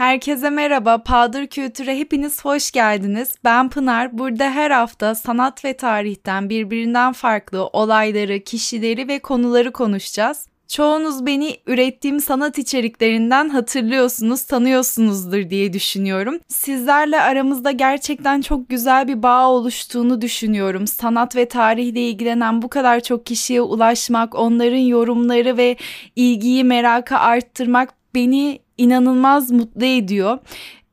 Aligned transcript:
Herkese 0.00 0.50
merhaba, 0.50 1.02
Padır 1.02 1.46
Kültür'e 1.46 1.98
hepiniz 1.98 2.44
hoş 2.44 2.70
geldiniz. 2.70 3.34
Ben 3.44 3.68
Pınar. 3.68 4.18
Burada 4.18 4.50
her 4.50 4.70
hafta 4.70 5.14
sanat 5.14 5.64
ve 5.64 5.76
tarihten 5.76 6.50
birbirinden 6.50 7.12
farklı 7.12 7.66
olayları, 7.66 8.40
kişileri 8.40 9.08
ve 9.08 9.18
konuları 9.18 9.72
konuşacağız. 9.72 10.46
Çoğunuz 10.68 11.26
beni 11.26 11.56
ürettiğim 11.66 12.20
sanat 12.20 12.58
içeriklerinden 12.58 13.48
hatırlıyorsunuz, 13.48 14.42
tanıyorsunuzdur 14.42 15.50
diye 15.50 15.72
düşünüyorum. 15.72 16.38
Sizlerle 16.48 17.20
aramızda 17.20 17.70
gerçekten 17.70 18.40
çok 18.40 18.68
güzel 18.68 19.08
bir 19.08 19.22
bağ 19.22 19.48
oluştuğunu 19.50 20.20
düşünüyorum. 20.20 20.86
Sanat 20.86 21.36
ve 21.36 21.48
tarihle 21.48 22.00
ilgilenen 22.00 22.62
bu 22.62 22.68
kadar 22.68 23.00
çok 23.00 23.26
kişiye 23.26 23.60
ulaşmak, 23.60 24.34
onların 24.34 24.76
yorumları 24.76 25.56
ve 25.56 25.76
ilgiyi, 26.16 26.64
merakı 26.64 27.18
arttırmak 27.18 27.94
beni 28.14 28.60
inanılmaz 28.80 29.50
mutlu 29.50 29.84
ediyor. 29.84 30.38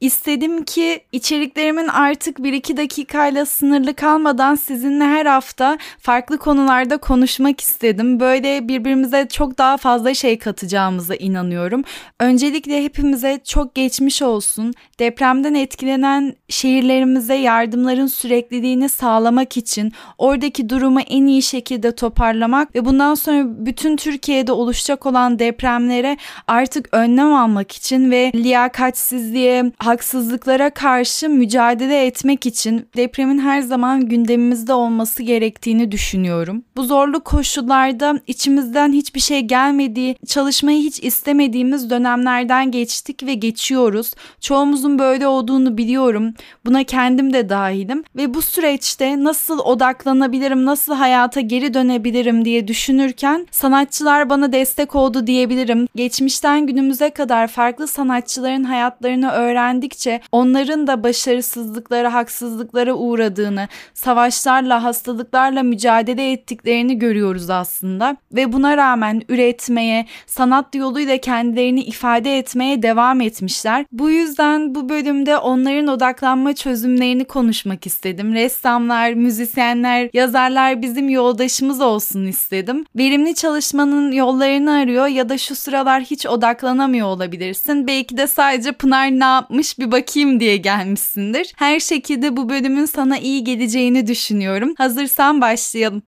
İstedim 0.01 0.63
ki 0.63 1.01
içeriklerimin 1.11 1.87
artık 1.87 2.39
1-2 2.39 2.77
dakikayla 2.77 3.45
sınırlı 3.45 3.93
kalmadan 3.93 4.55
sizinle 4.55 5.03
her 5.03 5.25
hafta 5.25 5.77
farklı 5.99 6.37
konularda 6.37 6.97
konuşmak 6.97 7.61
istedim. 7.61 8.19
Böyle 8.19 8.67
birbirimize 8.67 9.27
çok 9.31 9.57
daha 9.57 9.77
fazla 9.77 10.13
şey 10.13 10.39
katacağımıza 10.39 11.15
inanıyorum. 11.15 11.83
Öncelikle 12.19 12.83
hepimize 12.83 13.39
çok 13.43 13.75
geçmiş 13.75 14.21
olsun. 14.21 14.73
Depremden 14.99 15.53
etkilenen 15.53 16.33
şehirlerimize 16.49 17.35
yardımların 17.35 18.07
sürekliliğini 18.07 18.89
sağlamak 18.89 19.57
için 19.57 19.93
oradaki 20.17 20.69
durumu 20.69 20.99
en 20.99 21.25
iyi 21.25 21.41
şekilde 21.41 21.95
toparlamak 21.95 22.75
ve 22.75 22.85
bundan 22.85 23.15
sonra 23.15 23.65
bütün 23.65 23.95
Türkiye'de 23.95 24.51
oluşacak 24.51 25.05
olan 25.05 25.39
depremlere 25.39 26.17
artık 26.47 26.89
önlem 26.91 27.33
almak 27.33 27.71
için 27.71 28.11
ve 28.11 28.31
liyakatsizliğe 28.35 29.71
haksızlıklara 29.87 30.69
karşı 30.69 31.29
mücadele 31.29 32.05
etmek 32.05 32.45
için 32.45 32.87
depremin 32.95 33.39
her 33.39 33.61
zaman 33.61 34.05
gündemimizde 34.05 34.73
olması 34.73 35.23
gerektiğini 35.23 35.91
düşünüyorum. 35.91 36.63
Bu 36.75 36.83
zorlu 36.83 37.23
koşullarda 37.23 38.19
içimizden 38.27 38.91
hiçbir 38.91 39.19
şey 39.19 39.41
gelmediği, 39.41 40.15
çalışmayı 40.27 40.79
hiç 40.79 41.03
istemediğimiz 41.03 41.89
dönemlerden 41.89 42.71
geçtik 42.71 43.23
ve 43.23 43.33
geçiyoruz. 43.33 44.13
Çoğumuzun 44.41 44.99
böyle 44.99 45.27
olduğunu 45.27 45.77
biliyorum. 45.77 46.33
Buna 46.65 46.83
kendim 46.83 47.33
de 47.33 47.49
dahilim 47.49 48.03
ve 48.15 48.33
bu 48.33 48.41
süreçte 48.41 49.23
nasıl 49.23 49.59
odaklanabilirim, 49.59 50.65
nasıl 50.65 50.93
hayata 50.93 51.41
geri 51.41 51.73
dönebilirim 51.73 52.45
diye 52.45 52.67
düşünürken 52.67 53.47
sanatçılar 53.51 54.29
bana 54.29 54.51
destek 54.51 54.95
oldu 54.95 55.27
diyebilirim. 55.27 55.87
Geçmişten 55.95 56.67
günümüze 56.67 57.09
kadar 57.09 57.47
farklı 57.47 57.87
sanatçıların 57.87 58.63
hayatlarını 58.63 59.31
öğrendim 59.31 59.76
öğrendikçe 59.77 60.21
onların 60.31 60.87
da 60.87 61.03
başarısızlıklara, 61.03 62.13
haksızlıklara 62.13 62.93
uğradığını, 62.93 63.67
savaşlarla, 63.93 64.83
hastalıklarla 64.83 65.63
mücadele 65.63 66.31
ettiklerini 66.31 66.99
görüyoruz 66.99 67.49
aslında 67.49 68.17
ve 68.31 68.53
buna 68.53 68.77
rağmen 68.77 69.21
üretmeye, 69.29 70.05
sanat 70.25 70.75
yoluyla 70.75 71.17
kendilerini 71.17 71.83
ifade 71.83 72.37
etmeye 72.37 72.81
devam 72.81 73.21
etmişler. 73.21 73.85
Bu 73.91 74.09
yüzden 74.09 74.75
bu 74.75 74.89
bölümde 74.89 75.37
onların 75.37 75.87
odaklanma 75.87 76.55
çözümlerini 76.55 77.25
konuşmak 77.25 77.85
istedim. 77.85 78.33
Ressamlar, 78.33 79.13
müzisyenler, 79.13 80.09
yazarlar 80.13 80.81
bizim 80.81 81.09
yoldaşımız 81.09 81.81
olsun 81.81 82.25
istedim. 82.25 82.85
Verimli 82.95 83.35
çalışmanın 83.35 84.11
yollarını 84.11 84.71
arıyor 84.71 85.07
ya 85.07 85.29
da 85.29 85.37
şu 85.37 85.55
sıralar 85.55 86.01
hiç 86.01 86.25
odaklanamıyor 86.25 87.07
olabilirsin. 87.07 87.87
Belki 87.87 88.17
de 88.17 88.27
sadece 88.27 88.71
Pınar 88.71 89.11
ne 89.11 89.27
yapmış 89.27 89.66
gelmiş 89.67 89.79
bir 89.79 89.91
bakayım 89.91 90.39
diye 90.39 90.57
gelmişsindir. 90.57 91.53
Her 91.57 91.79
şekilde 91.79 92.37
bu 92.37 92.49
bölümün 92.49 92.85
sana 92.85 93.17
iyi 93.17 93.43
geleceğini 93.43 94.07
düşünüyorum. 94.07 94.73
Hazırsan 94.77 95.41
başlayalım. 95.41 96.01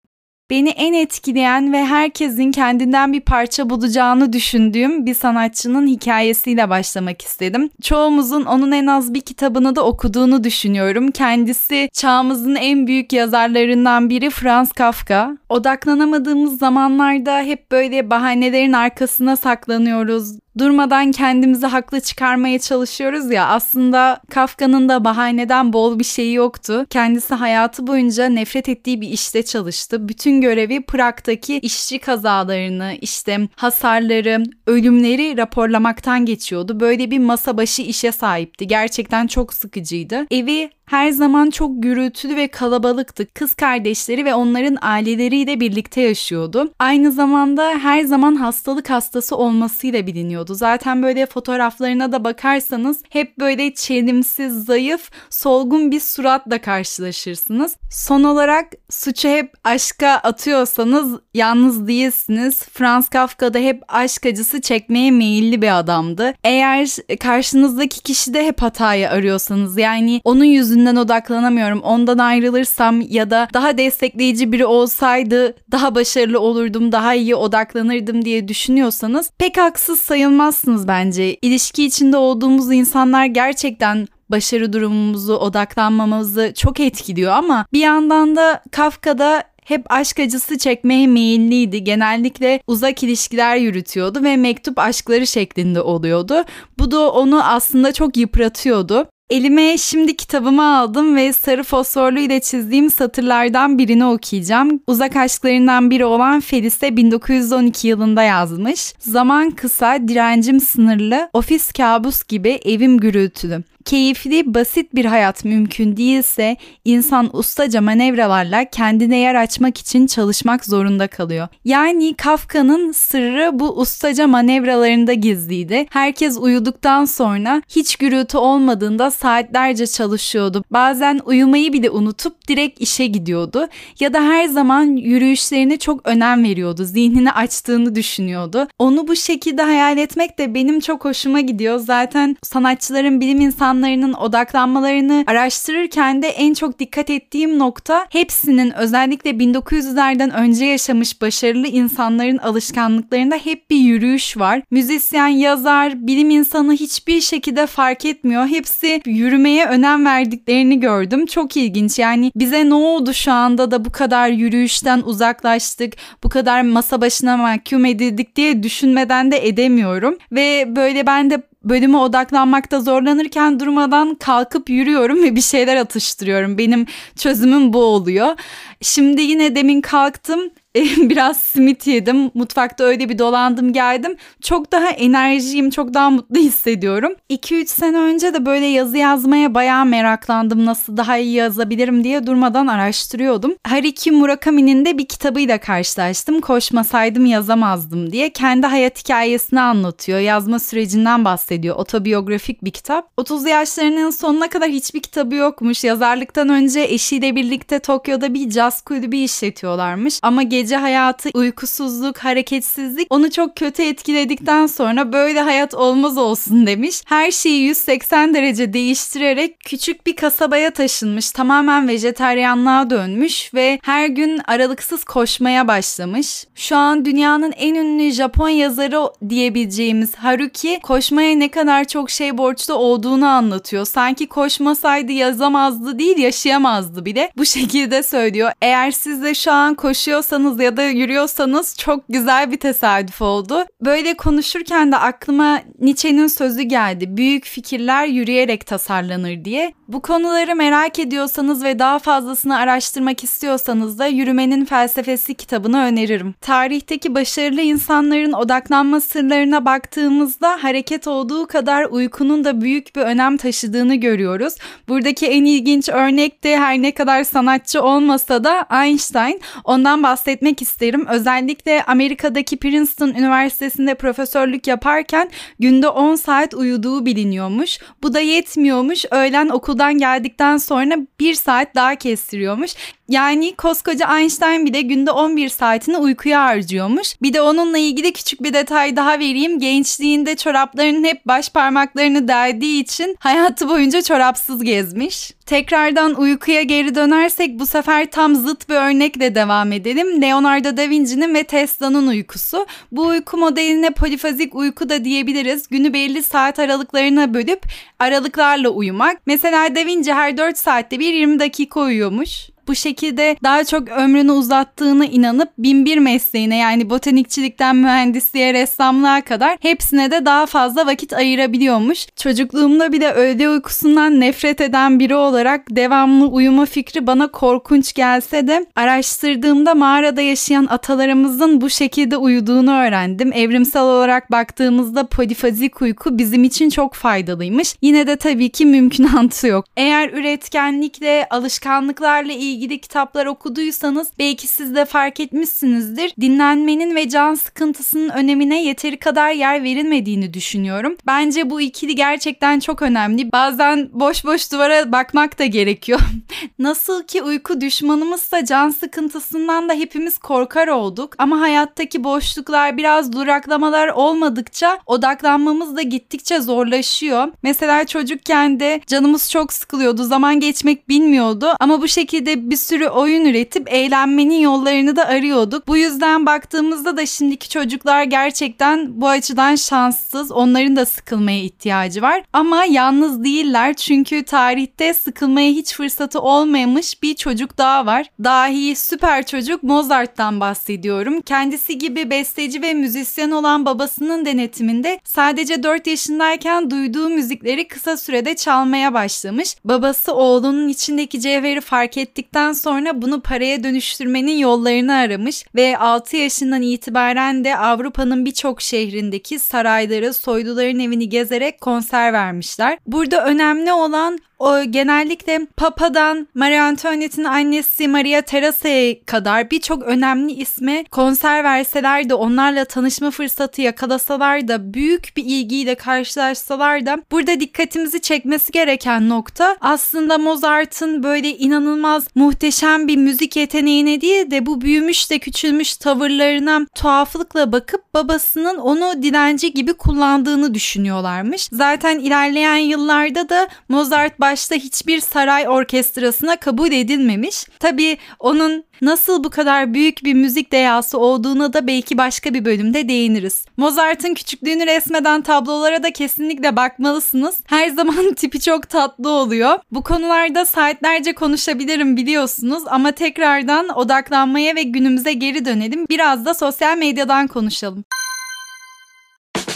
Beni 0.50 0.68
en 0.68 0.92
etkileyen 0.92 1.72
ve 1.72 1.84
herkesin 1.84 2.52
kendinden 2.52 3.12
bir 3.12 3.20
parça 3.20 3.70
bulacağını 3.70 4.32
düşündüğüm 4.32 5.06
bir 5.06 5.14
sanatçının 5.14 5.86
hikayesiyle 5.86 6.70
başlamak 6.70 7.22
istedim. 7.22 7.70
Çoğumuzun 7.82 8.44
onun 8.44 8.72
en 8.72 8.86
az 8.86 9.14
bir 9.14 9.20
kitabını 9.20 9.76
da 9.76 9.84
okuduğunu 9.84 10.44
düşünüyorum. 10.44 11.10
Kendisi 11.10 11.88
çağımızın 11.92 12.54
en 12.54 12.86
büyük 12.86 13.12
yazarlarından 13.12 14.10
biri 14.10 14.30
Franz 14.30 14.72
Kafka. 14.72 15.36
Odaklanamadığımız 15.48 16.58
zamanlarda 16.58 17.40
hep 17.40 17.70
böyle 17.72 18.10
bahanelerin 18.10 18.72
arkasına 18.72 19.36
saklanıyoruz 19.36 20.38
durmadan 20.58 21.12
kendimizi 21.12 21.66
haklı 21.66 22.00
çıkarmaya 22.00 22.58
çalışıyoruz 22.58 23.30
ya 23.30 23.46
aslında 23.46 24.20
Kafka'nın 24.30 24.88
da 24.88 25.04
bahaneden 25.04 25.72
bol 25.72 25.98
bir 25.98 26.04
şeyi 26.04 26.34
yoktu. 26.34 26.86
Kendisi 26.90 27.34
hayatı 27.34 27.86
boyunca 27.86 28.28
nefret 28.28 28.68
ettiği 28.68 29.00
bir 29.00 29.08
işte 29.08 29.42
çalıştı. 29.42 30.08
Bütün 30.08 30.40
görevi 30.40 30.82
Prag'daki 30.82 31.58
işçi 31.58 31.98
kazalarını, 31.98 32.92
işte 33.00 33.48
hasarları, 33.56 34.42
ölümleri 34.66 35.36
raporlamaktan 35.36 36.26
geçiyordu. 36.26 36.80
Böyle 36.80 37.10
bir 37.10 37.18
masa 37.18 37.56
başı 37.56 37.82
işe 37.82 38.12
sahipti. 38.12 38.66
Gerçekten 38.66 39.26
çok 39.26 39.54
sıkıcıydı. 39.54 40.26
Evi 40.30 40.70
her 40.86 41.10
zaman 41.10 41.50
çok 41.50 41.82
gürültülü 41.82 42.36
ve 42.36 42.48
kalabalıktı. 42.48 43.26
Kız 43.34 43.54
kardeşleri 43.54 44.24
ve 44.24 44.34
onların 44.34 44.78
aileleriyle 44.80 45.60
birlikte 45.60 46.00
yaşıyordu. 46.00 46.72
Aynı 46.78 47.12
zamanda 47.12 47.68
her 47.68 48.04
zaman 48.04 48.34
hastalık 48.34 48.90
hastası 48.90 49.36
olmasıyla 49.36 50.06
biliniyordu. 50.06 50.54
Zaten 50.54 51.02
böyle 51.02 51.26
fotoğraflarına 51.26 52.12
da 52.12 52.24
bakarsanız 52.24 53.00
hep 53.10 53.38
böyle 53.38 53.74
çelimsiz, 53.74 54.64
zayıf, 54.64 55.10
solgun 55.30 55.90
bir 55.90 56.00
suratla 56.00 56.60
karşılaşırsınız. 56.60 57.76
Son 57.90 58.24
olarak 58.24 58.66
suçu 58.90 59.28
hep 59.28 59.52
aşka 59.64 60.08
atıyorsanız 60.08 61.20
yalnız 61.34 61.88
değilsiniz. 61.88 62.62
Franz 62.62 63.08
Kafka 63.08 63.54
da 63.54 63.58
hep 63.58 63.82
aşk 63.88 64.26
acısı 64.26 64.60
çekmeye 64.60 65.10
meyilli 65.10 65.62
bir 65.62 65.78
adamdı. 65.78 66.34
Eğer 66.44 66.88
karşınızdaki 67.20 68.02
kişi 68.02 68.34
de 68.34 68.46
hep 68.46 68.62
hatayı 68.62 69.10
arıyorsanız 69.10 69.78
yani 69.78 70.20
onun 70.24 70.44
yüzünden 70.44 70.75
yüzünden 70.76 70.96
odaklanamıyorum. 70.96 71.80
Ondan 71.80 72.18
ayrılırsam 72.18 73.00
ya 73.00 73.30
da 73.30 73.48
daha 73.54 73.78
destekleyici 73.78 74.52
biri 74.52 74.66
olsaydı 74.66 75.54
daha 75.70 75.94
başarılı 75.94 76.40
olurdum, 76.40 76.92
daha 76.92 77.14
iyi 77.14 77.34
odaklanırdım 77.34 78.24
diye 78.24 78.48
düşünüyorsanız 78.48 79.30
pek 79.38 79.56
haksız 79.56 79.98
sayılmazsınız 79.98 80.88
bence. 80.88 81.34
İlişki 81.34 81.84
içinde 81.84 82.16
olduğumuz 82.16 82.72
insanlar 82.72 83.26
gerçekten 83.26 84.08
başarı 84.30 84.72
durumumuzu, 84.72 85.34
odaklanmamızı 85.34 86.52
çok 86.56 86.80
etkiliyor 86.80 87.32
ama 87.32 87.66
bir 87.72 87.80
yandan 87.80 88.36
da 88.36 88.62
Kafka'da 88.70 89.44
hep 89.64 89.92
aşk 89.92 90.20
acısı 90.20 90.58
çekmeye 90.58 91.06
meyilliydi. 91.06 91.84
Genellikle 91.84 92.60
uzak 92.66 93.02
ilişkiler 93.02 93.56
yürütüyordu 93.56 94.22
ve 94.22 94.36
mektup 94.36 94.78
aşkları 94.78 95.26
şeklinde 95.26 95.80
oluyordu. 95.80 96.44
Bu 96.78 96.90
da 96.90 97.12
onu 97.12 97.44
aslında 97.44 97.92
çok 97.92 98.16
yıpratıyordu. 98.16 99.08
Elime 99.30 99.78
şimdi 99.78 100.16
kitabımı 100.16 100.76
aldım 100.76 101.16
ve 101.16 101.32
sarı 101.32 101.62
fosforlu 101.62 102.18
ile 102.18 102.40
çizdiğim 102.40 102.90
satırlardan 102.90 103.78
birini 103.78 104.04
okuyacağım. 104.04 104.80
Uzak 104.86 105.16
aşklarından 105.16 105.90
biri 105.90 106.04
olan 106.04 106.40
Felice 106.40 106.96
1912 106.96 107.88
yılında 107.88 108.22
yazmış. 108.22 108.94
Zaman 108.98 109.50
kısa, 109.50 110.08
direncim 110.08 110.60
sınırlı, 110.60 111.30
ofis 111.32 111.72
kabus 111.72 112.24
gibi 112.24 112.60
evim 112.64 112.98
gürültülü 112.98 113.62
keyifli, 113.86 114.54
basit 114.54 114.94
bir 114.94 115.04
hayat 115.04 115.44
mümkün 115.44 115.96
değilse 115.96 116.56
insan 116.84 117.36
ustaca 117.36 117.80
manevralarla 117.80 118.64
kendine 118.64 119.16
yer 119.16 119.34
açmak 119.34 119.78
için 119.78 120.06
çalışmak 120.06 120.64
zorunda 120.64 121.06
kalıyor. 121.06 121.48
Yani 121.64 122.14
Kafka'nın 122.14 122.92
sırrı 122.92 123.50
bu 123.52 123.80
ustaca 123.80 124.26
manevralarında 124.26 125.12
gizliydi. 125.12 125.86
Herkes 125.90 126.38
uyuduktan 126.38 127.04
sonra 127.04 127.62
hiç 127.68 127.96
gürültü 127.96 128.38
olmadığında 128.38 129.10
saatlerce 129.10 129.86
çalışıyordu. 129.86 130.64
Bazen 130.70 131.20
uyumayı 131.24 131.72
bile 131.72 131.90
unutup 131.90 132.48
direkt 132.48 132.80
işe 132.80 133.06
gidiyordu. 133.06 133.68
Ya 134.00 134.12
da 134.12 134.22
her 134.22 134.44
zaman 134.44 134.96
yürüyüşlerine 134.96 135.78
çok 135.78 136.08
önem 136.08 136.44
veriyordu. 136.44 136.84
Zihnini 136.84 137.32
açtığını 137.32 137.94
düşünüyordu. 137.94 138.68
Onu 138.78 139.08
bu 139.08 139.16
şekilde 139.16 139.62
hayal 139.62 139.98
etmek 139.98 140.38
de 140.38 140.54
benim 140.54 140.80
çok 140.80 141.04
hoşuma 141.04 141.40
gidiyor. 141.40 141.78
Zaten 141.78 142.36
sanatçıların 142.42 143.20
bilim 143.20 143.40
insanları 143.40 143.75
insanların 143.76 144.12
odaklanmalarını 144.12 145.24
araştırırken 145.26 146.22
de 146.22 146.28
en 146.28 146.54
çok 146.54 146.78
dikkat 146.78 147.10
ettiğim 147.10 147.58
nokta 147.58 148.06
hepsinin 148.10 148.70
özellikle 148.70 149.30
1900'lerden 149.30 150.30
önce 150.34 150.64
yaşamış 150.64 151.22
başarılı 151.22 151.66
insanların 151.66 152.38
alışkanlıklarında 152.38 153.36
hep 153.36 153.70
bir 153.70 153.76
yürüyüş 153.76 154.36
var. 154.36 154.62
Müzisyen, 154.70 155.28
yazar, 155.28 156.06
bilim 156.06 156.30
insanı 156.30 156.72
hiçbir 156.72 157.20
şekilde 157.20 157.66
fark 157.66 158.04
etmiyor. 158.04 158.46
Hepsi 158.46 159.00
yürümeye 159.06 159.66
önem 159.66 160.04
verdiklerini 160.04 160.80
gördüm. 160.80 161.26
Çok 161.26 161.56
ilginç. 161.56 161.98
Yani 161.98 162.32
bize 162.36 162.68
ne 162.68 162.74
oldu 162.74 163.14
şu 163.14 163.32
anda 163.32 163.70
da 163.70 163.84
bu 163.84 163.92
kadar 163.92 164.28
yürüyüşten 164.28 165.02
uzaklaştık, 165.04 165.92
bu 166.24 166.28
kadar 166.28 166.62
masa 166.62 167.00
başına 167.00 167.36
mahkum 167.36 167.84
edildik 167.84 168.36
diye 168.36 168.62
düşünmeden 168.62 169.32
de 169.32 169.48
edemiyorum. 169.48 170.18
Ve 170.32 170.76
böyle 170.76 171.06
ben 171.06 171.30
de 171.30 171.42
bölüme 171.68 171.98
odaklanmakta 171.98 172.80
zorlanırken 172.80 173.60
durmadan 173.60 174.14
kalkıp 174.14 174.70
yürüyorum 174.70 175.22
ve 175.22 175.36
bir 175.36 175.40
şeyler 175.40 175.76
atıştırıyorum. 175.76 176.58
Benim 176.58 176.86
çözümüm 177.16 177.72
bu 177.72 177.84
oluyor. 177.84 178.36
Şimdi 178.80 179.22
yine 179.22 179.54
demin 179.54 179.80
kalktım 179.80 180.40
biraz 180.98 181.36
simit 181.36 181.86
yedim. 181.86 182.30
Mutfakta 182.34 182.84
öyle 182.84 183.08
bir 183.08 183.18
dolandım 183.18 183.72
geldim. 183.72 184.16
Çok 184.42 184.72
daha 184.72 184.88
enerjiyim, 184.88 185.70
çok 185.70 185.94
daha 185.94 186.10
mutlu 186.10 186.36
hissediyorum. 186.36 187.12
2-3 187.30 187.66
sene 187.66 187.98
önce 187.98 188.34
de 188.34 188.46
böyle 188.46 188.66
yazı 188.66 188.98
yazmaya 188.98 189.54
bayağı 189.54 189.84
meraklandım. 189.84 190.66
Nasıl 190.66 190.96
daha 190.96 191.18
iyi 191.18 191.32
yazabilirim 191.32 192.04
diye 192.04 192.26
durmadan 192.26 192.66
araştırıyordum. 192.66 193.54
Haruki 193.64 194.10
Murakami'nin 194.10 194.84
de 194.84 194.98
bir 194.98 195.08
kitabıyla 195.08 195.58
karşılaştım. 195.58 196.40
Koşmasaydım 196.40 197.26
yazamazdım 197.26 198.12
diye. 198.12 198.30
Kendi 198.30 198.66
hayat 198.66 199.04
hikayesini 199.04 199.60
anlatıyor. 199.60 200.18
Yazma 200.18 200.58
sürecinden 200.58 201.24
bahsediyor. 201.24 201.76
Otobiyografik 201.76 202.64
bir 202.64 202.70
kitap. 202.70 203.10
30 203.16 203.46
yaşlarının 203.46 204.10
sonuna 204.10 204.48
kadar 204.48 204.68
hiçbir 204.68 205.00
kitabı 205.00 205.34
yokmuş. 205.34 205.84
Yazarlıktan 205.84 206.48
önce 206.48 206.80
eşiyle 206.80 207.36
birlikte 207.36 207.78
Tokyo'da 207.78 208.34
bir 208.34 208.50
caz 208.50 208.65
kulübü 208.82 209.16
işletiyorlarmış. 209.16 210.18
Ama 210.22 210.42
gece 210.42 210.76
hayatı, 210.76 211.30
uykusuzluk, 211.34 212.18
hareketsizlik 212.18 213.06
onu 213.10 213.30
çok 213.30 213.56
kötü 213.56 213.82
etkiledikten 213.82 214.66
sonra 214.66 215.12
böyle 215.12 215.40
hayat 215.40 215.74
olmaz 215.74 216.18
olsun 216.18 216.66
demiş. 216.66 217.02
Her 217.06 217.30
şeyi 217.30 217.62
180 217.62 218.34
derece 218.34 218.72
değiştirerek 218.72 219.60
küçük 219.60 220.06
bir 220.06 220.16
kasabaya 220.16 220.70
taşınmış. 220.70 221.30
Tamamen 221.30 221.88
vejeteryanlığa 221.88 222.90
dönmüş 222.90 223.54
ve 223.54 223.78
her 223.82 224.06
gün 224.06 224.40
aralıksız 224.46 225.04
koşmaya 225.04 225.68
başlamış. 225.68 226.44
Şu 226.54 226.76
an 226.76 227.04
dünyanın 227.04 227.52
en 227.52 227.74
ünlü 227.74 228.10
Japon 228.10 228.48
yazarı 228.48 228.96
diyebileceğimiz 229.28 230.14
Haruki 230.14 230.80
koşmaya 230.82 231.36
ne 231.36 231.50
kadar 231.50 231.84
çok 231.84 232.10
şey 232.10 232.38
borçlu 232.38 232.74
olduğunu 232.74 233.26
anlatıyor. 233.26 233.84
Sanki 233.86 234.26
koşmasaydı 234.26 235.12
yazamazdı 235.12 235.98
değil 235.98 236.18
yaşayamazdı 236.18 237.04
bile. 237.04 237.30
Bu 237.36 237.44
şekilde 237.44 238.02
söylüyor. 238.02 238.52
Eğer 238.62 238.90
siz 238.90 239.22
de 239.22 239.34
şu 239.34 239.52
an 239.52 239.74
koşuyorsanız 239.74 240.60
ya 240.60 240.76
da 240.76 240.82
yürüyorsanız 240.82 241.76
çok 241.78 242.04
güzel 242.08 242.52
bir 242.52 242.56
tesadüf 242.56 243.22
oldu. 243.22 243.64
Böyle 243.84 244.14
konuşurken 244.14 244.92
de 244.92 244.96
aklıma 244.96 245.60
Nietzsche'nin 245.78 246.26
sözü 246.26 246.62
geldi. 246.62 247.16
Büyük 247.16 247.44
fikirler 247.44 248.06
yürüyerek 248.06 248.66
tasarlanır 248.66 249.44
diye. 249.44 249.72
Bu 249.88 250.02
konuları 250.02 250.56
merak 250.56 250.98
ediyorsanız 250.98 251.64
ve 251.64 251.78
daha 251.78 251.98
fazlasını 251.98 252.56
araştırmak 252.56 253.24
istiyorsanız 253.24 253.98
da 253.98 254.06
Yürümenin 254.06 254.64
Felsefesi 254.64 255.34
kitabını 255.34 255.78
öneririm. 255.78 256.34
Tarihteki 256.40 257.14
başarılı 257.14 257.60
insanların 257.60 258.32
odaklanma 258.32 259.00
sırlarına 259.00 259.64
baktığımızda 259.64 260.64
hareket 260.64 261.06
olduğu 261.06 261.46
kadar 261.46 261.84
uykunun 261.84 262.44
da 262.44 262.60
büyük 262.60 262.96
bir 262.96 263.00
önem 263.00 263.36
taşıdığını 263.36 263.94
görüyoruz. 263.94 264.54
Buradaki 264.88 265.26
en 265.26 265.44
ilginç 265.44 265.88
örnek 265.88 266.44
de 266.44 266.58
her 266.58 266.82
ne 266.82 266.92
kadar 266.92 267.24
sanatçı 267.24 267.82
olmasa 267.82 268.44
da 268.44 268.45
Einstein. 268.70 269.40
Ondan 269.64 270.02
bahsetmek 270.02 270.62
isterim. 270.62 271.06
Özellikle 271.06 271.82
Amerika'daki 271.82 272.56
Princeton 272.56 273.08
Üniversitesi'nde 273.08 273.94
profesörlük 273.94 274.66
yaparken 274.66 275.30
günde 275.58 275.88
10 275.88 276.14
saat 276.14 276.54
uyuduğu 276.54 277.06
biliniyormuş. 277.06 277.78
Bu 278.02 278.14
da 278.14 278.20
yetmiyormuş. 278.20 279.04
Öğlen 279.10 279.48
okul 279.48 279.76
okuldan 279.76 279.98
geldikten 279.98 280.56
sonra 280.56 280.96
bir 281.20 281.34
saat 281.34 281.74
daha 281.74 281.94
kestiriyormuş. 281.94 282.74
Yani 283.08 283.54
koskoca 283.56 284.18
Einstein 284.18 284.66
bile 284.66 284.80
günde 284.80 285.10
11 285.10 285.48
saatini 285.48 285.96
uykuya 285.96 286.42
harcıyormuş. 286.44 287.22
Bir 287.22 287.32
de 287.32 287.40
onunla 287.40 287.78
ilgili 287.78 288.12
küçük 288.12 288.42
bir 288.42 288.52
detay 288.52 288.96
daha 288.96 289.18
vereyim. 289.18 289.58
Gençliğinde 289.58 290.36
çoraplarının 290.36 291.04
hep 291.04 291.26
baş 291.26 291.48
parmaklarını 291.48 292.28
deldiği 292.28 292.82
için 292.82 293.16
hayatı 293.20 293.68
boyunca 293.68 294.02
çorapsız 294.02 294.62
gezmiş. 294.62 295.35
Tekrardan 295.46 296.14
uykuya 296.20 296.62
geri 296.62 296.94
dönersek 296.94 297.58
bu 297.58 297.66
sefer 297.66 298.10
tam 298.10 298.34
zıt 298.34 298.68
bir 298.68 298.74
örnekle 298.74 299.34
devam 299.34 299.72
edelim. 299.72 300.22
Leonardo 300.22 300.76
da 300.76 300.90
Vinci'nin 300.90 301.34
ve 301.34 301.44
Tesla'nın 301.44 302.06
uykusu. 302.06 302.66
Bu 302.92 303.06
uyku 303.06 303.36
modeline 303.36 303.90
polifazik 303.90 304.54
uyku 304.54 304.88
da 304.88 305.04
diyebiliriz. 305.04 305.68
Günü 305.68 305.92
belli 305.92 306.22
saat 306.22 306.58
aralıklarına 306.58 307.34
bölüp 307.34 307.62
aralıklarla 307.98 308.68
uyumak. 308.68 309.20
Mesela 309.26 309.76
Da 309.76 309.86
Vinci 309.86 310.12
her 310.12 310.36
4 310.36 310.58
saatte 310.58 310.98
bir 310.98 311.14
20 311.14 311.40
dakika 311.40 311.80
uyuyormuş 311.80 312.55
bu 312.68 312.74
şekilde 312.74 313.36
daha 313.42 313.64
çok 313.64 313.88
ömrünü 313.88 314.32
uzattığını 314.32 315.06
inanıp 315.06 315.48
binbir 315.58 315.98
mesleğine 315.98 316.56
yani 316.56 316.90
botanikçilikten 316.90 317.76
mühendisliğe 317.76 318.54
ressamlığa 318.54 319.20
kadar 319.20 319.56
hepsine 319.60 320.10
de 320.10 320.24
daha 320.24 320.46
fazla 320.46 320.86
vakit 320.86 321.12
ayırabiliyormuş. 321.12 322.06
Çocukluğumda 322.16 322.92
bile 322.92 323.10
öğle 323.12 323.48
uykusundan 323.48 324.20
nefret 324.20 324.60
eden 324.60 325.00
biri 325.00 325.14
olarak 325.14 325.62
devamlı 325.70 326.26
uyuma 326.26 326.66
fikri 326.66 327.06
bana 327.06 327.26
korkunç 327.26 327.92
gelse 327.92 328.46
de 328.46 328.66
araştırdığımda 328.76 329.74
mağarada 329.74 330.20
yaşayan 330.20 330.66
atalarımızın 330.70 331.60
bu 331.60 331.70
şekilde 331.70 332.16
uyuduğunu 332.16 332.72
öğrendim. 332.72 333.32
Evrimsel 333.32 333.82
olarak 333.82 334.30
baktığımızda 334.30 335.06
polifazik 335.06 335.82
uyku 335.82 336.18
bizim 336.18 336.44
için 336.44 336.70
çok 336.70 336.94
faydalıymış. 336.94 337.76
Yine 337.82 338.06
de 338.06 338.16
tabii 338.16 338.48
ki 338.48 338.66
mümkünatı 338.66 339.46
yok. 339.46 339.64
Eğer 339.76 340.10
üretkenlikle, 340.10 341.26
alışkanlıklarla 341.30 342.32
ilgili 342.32 342.55
ilgili 342.56 342.80
kitaplar 342.80 343.26
okuduysanız 343.26 344.08
belki 344.18 344.46
siz 344.46 344.74
de 344.74 344.84
fark 344.84 345.20
etmişsinizdir. 345.20 346.12
Dinlenmenin 346.20 346.94
ve 346.94 347.08
can 347.08 347.34
sıkıntısının 347.34 348.08
önemine 348.08 348.62
yeteri 348.62 348.96
kadar 348.98 349.30
yer 349.30 349.62
verilmediğini 349.62 350.34
düşünüyorum. 350.34 350.96
Bence 351.06 351.50
bu 351.50 351.60
ikili 351.60 351.94
gerçekten 351.94 352.60
çok 352.60 352.82
önemli. 352.82 353.32
Bazen 353.32 353.88
boş 353.92 354.24
boş 354.24 354.52
duvara 354.52 354.92
bakmak 354.92 355.38
da 355.38 355.46
gerekiyor. 355.46 356.00
Nasıl 356.58 357.02
ki 357.02 357.22
uyku 357.22 357.60
düşmanımızsa 357.60 358.44
can 358.44 358.70
sıkıntısından 358.70 359.68
da 359.68 359.74
hepimiz 359.74 360.18
korkar 360.18 360.68
olduk. 360.68 361.14
Ama 361.18 361.40
hayattaki 361.40 362.04
boşluklar 362.04 362.76
biraz 362.76 363.12
duraklamalar 363.12 363.88
olmadıkça 363.88 364.78
odaklanmamız 364.86 365.76
da 365.76 365.82
gittikçe 365.82 366.40
zorlaşıyor. 366.40 367.28
Mesela 367.42 367.86
çocukken 367.86 368.60
de 368.60 368.80
canımız 368.86 369.30
çok 369.30 369.52
sıkılıyordu. 369.52 370.04
Zaman 370.04 370.40
geçmek 370.40 370.88
bilmiyordu. 370.88 371.46
Ama 371.60 371.82
bu 371.82 371.88
şekilde 371.88 372.45
bir 372.50 372.56
sürü 372.56 372.88
oyun 372.88 373.24
üretip 373.24 373.72
eğlenmenin 373.72 374.40
yollarını 374.40 374.96
da 374.96 375.06
arıyorduk. 375.06 375.68
Bu 375.68 375.76
yüzden 375.76 376.26
baktığımızda 376.26 376.96
da 376.96 377.06
şimdiki 377.06 377.48
çocuklar 377.48 378.02
gerçekten 378.02 379.00
bu 379.00 379.08
açıdan 379.08 379.54
şanssız. 379.54 380.32
Onların 380.32 380.76
da 380.76 380.86
sıkılmaya 380.86 381.38
ihtiyacı 381.38 382.02
var. 382.02 382.22
Ama 382.32 382.64
yalnız 382.64 383.24
değiller 383.24 383.74
çünkü 383.74 384.22
tarihte 384.22 384.94
sıkılmaya 384.94 385.50
hiç 385.50 385.74
fırsatı 385.74 386.20
olmamış 386.20 387.02
bir 387.02 387.14
çocuk 387.14 387.58
daha 387.58 387.86
var. 387.86 388.06
Dahi 388.24 388.76
süper 388.76 389.26
çocuk 389.26 389.62
Mozart'tan 389.62 390.40
bahsediyorum. 390.40 391.20
Kendisi 391.20 391.78
gibi 391.78 392.10
besteci 392.10 392.62
ve 392.62 392.74
müzisyen 392.74 393.30
olan 393.30 393.66
babasının 393.66 394.24
denetiminde 394.24 395.00
sadece 395.04 395.62
4 395.62 395.86
yaşındayken 395.86 396.70
duyduğu 396.70 397.08
müzikleri 397.08 397.68
kısa 397.68 397.96
sürede 397.96 398.36
çalmaya 398.36 398.94
başlamış. 398.94 399.56
Babası 399.64 400.14
oğlunun 400.14 400.68
içindeki 400.68 401.20
cevheri 401.20 401.60
fark 401.60 401.96
ettikten 401.96 402.35
öğrendikten 402.36 402.52
sonra 402.52 403.02
bunu 403.02 403.20
paraya 403.20 403.64
dönüştürmenin 403.64 404.38
yollarını 404.38 404.94
aramış 404.94 405.44
ve 405.54 405.78
6 405.78 406.16
yaşından 406.16 406.62
itibaren 406.62 407.44
de 407.44 407.56
Avrupa'nın 407.56 408.24
birçok 408.24 408.62
şehrindeki 408.62 409.38
sarayları, 409.38 410.14
soyluların 410.14 410.78
evini 410.78 411.08
gezerek 411.08 411.60
konser 411.60 412.12
vermişler. 412.12 412.78
Burada 412.86 413.24
önemli 413.24 413.72
olan 413.72 414.18
O 414.38 414.62
genellikle 414.62 415.46
Papa'dan 415.56 416.28
Marie 416.34 416.60
Antoinette'in 416.60 417.24
annesi 417.24 417.88
Maria 417.88 418.22
Teresa'ya 418.22 419.04
kadar 419.06 419.50
birçok 419.50 419.82
önemli 419.82 420.32
isme 420.32 420.84
konser 420.90 421.44
verseler 421.44 422.08
de 422.08 422.14
onlarla 422.14 422.64
tanışma 422.64 423.10
fırsatı 423.10 423.62
yakalasalar 423.62 424.48
da 424.48 424.74
büyük 424.74 425.12
bir 425.16 425.24
ilgiyle 425.24 425.74
karşılaşsalar 425.74 426.86
da 426.86 426.98
burada 427.12 427.40
dikkatimizi 427.40 428.00
çekmesi 428.00 428.52
gereken 428.52 429.08
nokta 429.08 429.56
aslında 429.60 430.18
Mozart'ın 430.18 431.02
böyle 431.02 431.36
inanılmaz 431.36 432.08
muhteşem 432.14 432.88
bir 432.88 432.96
müzik 432.96 433.36
yeteneğine 433.36 434.00
değil 434.00 434.30
de 434.30 434.46
bu 434.46 434.60
büyümüş 434.60 435.10
de 435.10 435.18
küçülmüş 435.18 435.76
tavırlarına 435.76 436.66
tuhaflıkla 436.74 437.52
bakıp 437.52 437.94
babasının 437.94 438.56
onu 438.56 439.02
dilenci 439.02 439.54
gibi 439.54 439.74
kullandığını 439.74 440.54
düşünüyorlarmış. 440.54 441.48
Zaten 441.52 441.98
ilerleyen 441.98 442.56
yıllarda 442.56 443.28
da 443.28 443.48
Mozart 443.68 444.20
başta 444.26 444.54
hiçbir 444.54 445.00
saray 445.00 445.48
orkestrasına 445.48 446.36
kabul 446.36 446.72
edilmemiş. 446.72 447.44
Tabii 447.58 447.98
onun 448.18 448.64
nasıl 448.82 449.24
bu 449.24 449.30
kadar 449.30 449.74
büyük 449.74 450.04
bir 450.04 450.14
müzik 450.14 450.52
deyası 450.52 450.98
olduğuna 450.98 451.52
da 451.52 451.66
belki 451.66 451.98
başka 451.98 452.34
bir 452.34 452.44
bölümde 452.44 452.88
değiniriz. 452.88 453.44
Mozart'ın 453.56 454.14
küçüklüğünü 454.14 454.66
resmeden 454.66 455.22
tablolara 455.22 455.82
da 455.82 455.92
kesinlikle 455.92 456.56
bakmalısınız. 456.56 457.40
Her 457.46 457.68
zaman 457.68 458.14
tipi 458.16 458.40
çok 458.40 458.68
tatlı 458.68 459.10
oluyor. 459.10 459.58
Bu 459.70 459.82
konularda 459.82 460.44
saatlerce 460.44 461.12
konuşabilirim 461.14 461.96
biliyorsunuz 461.96 462.62
ama 462.66 462.92
tekrardan 462.92 463.68
odaklanmaya 463.78 464.56
ve 464.56 464.62
günümüze 464.62 465.12
geri 465.12 465.44
dönelim. 465.44 465.86
Biraz 465.90 466.24
da 466.24 466.34
sosyal 466.34 466.76
medyadan 466.78 467.26
konuşalım. 467.26 467.84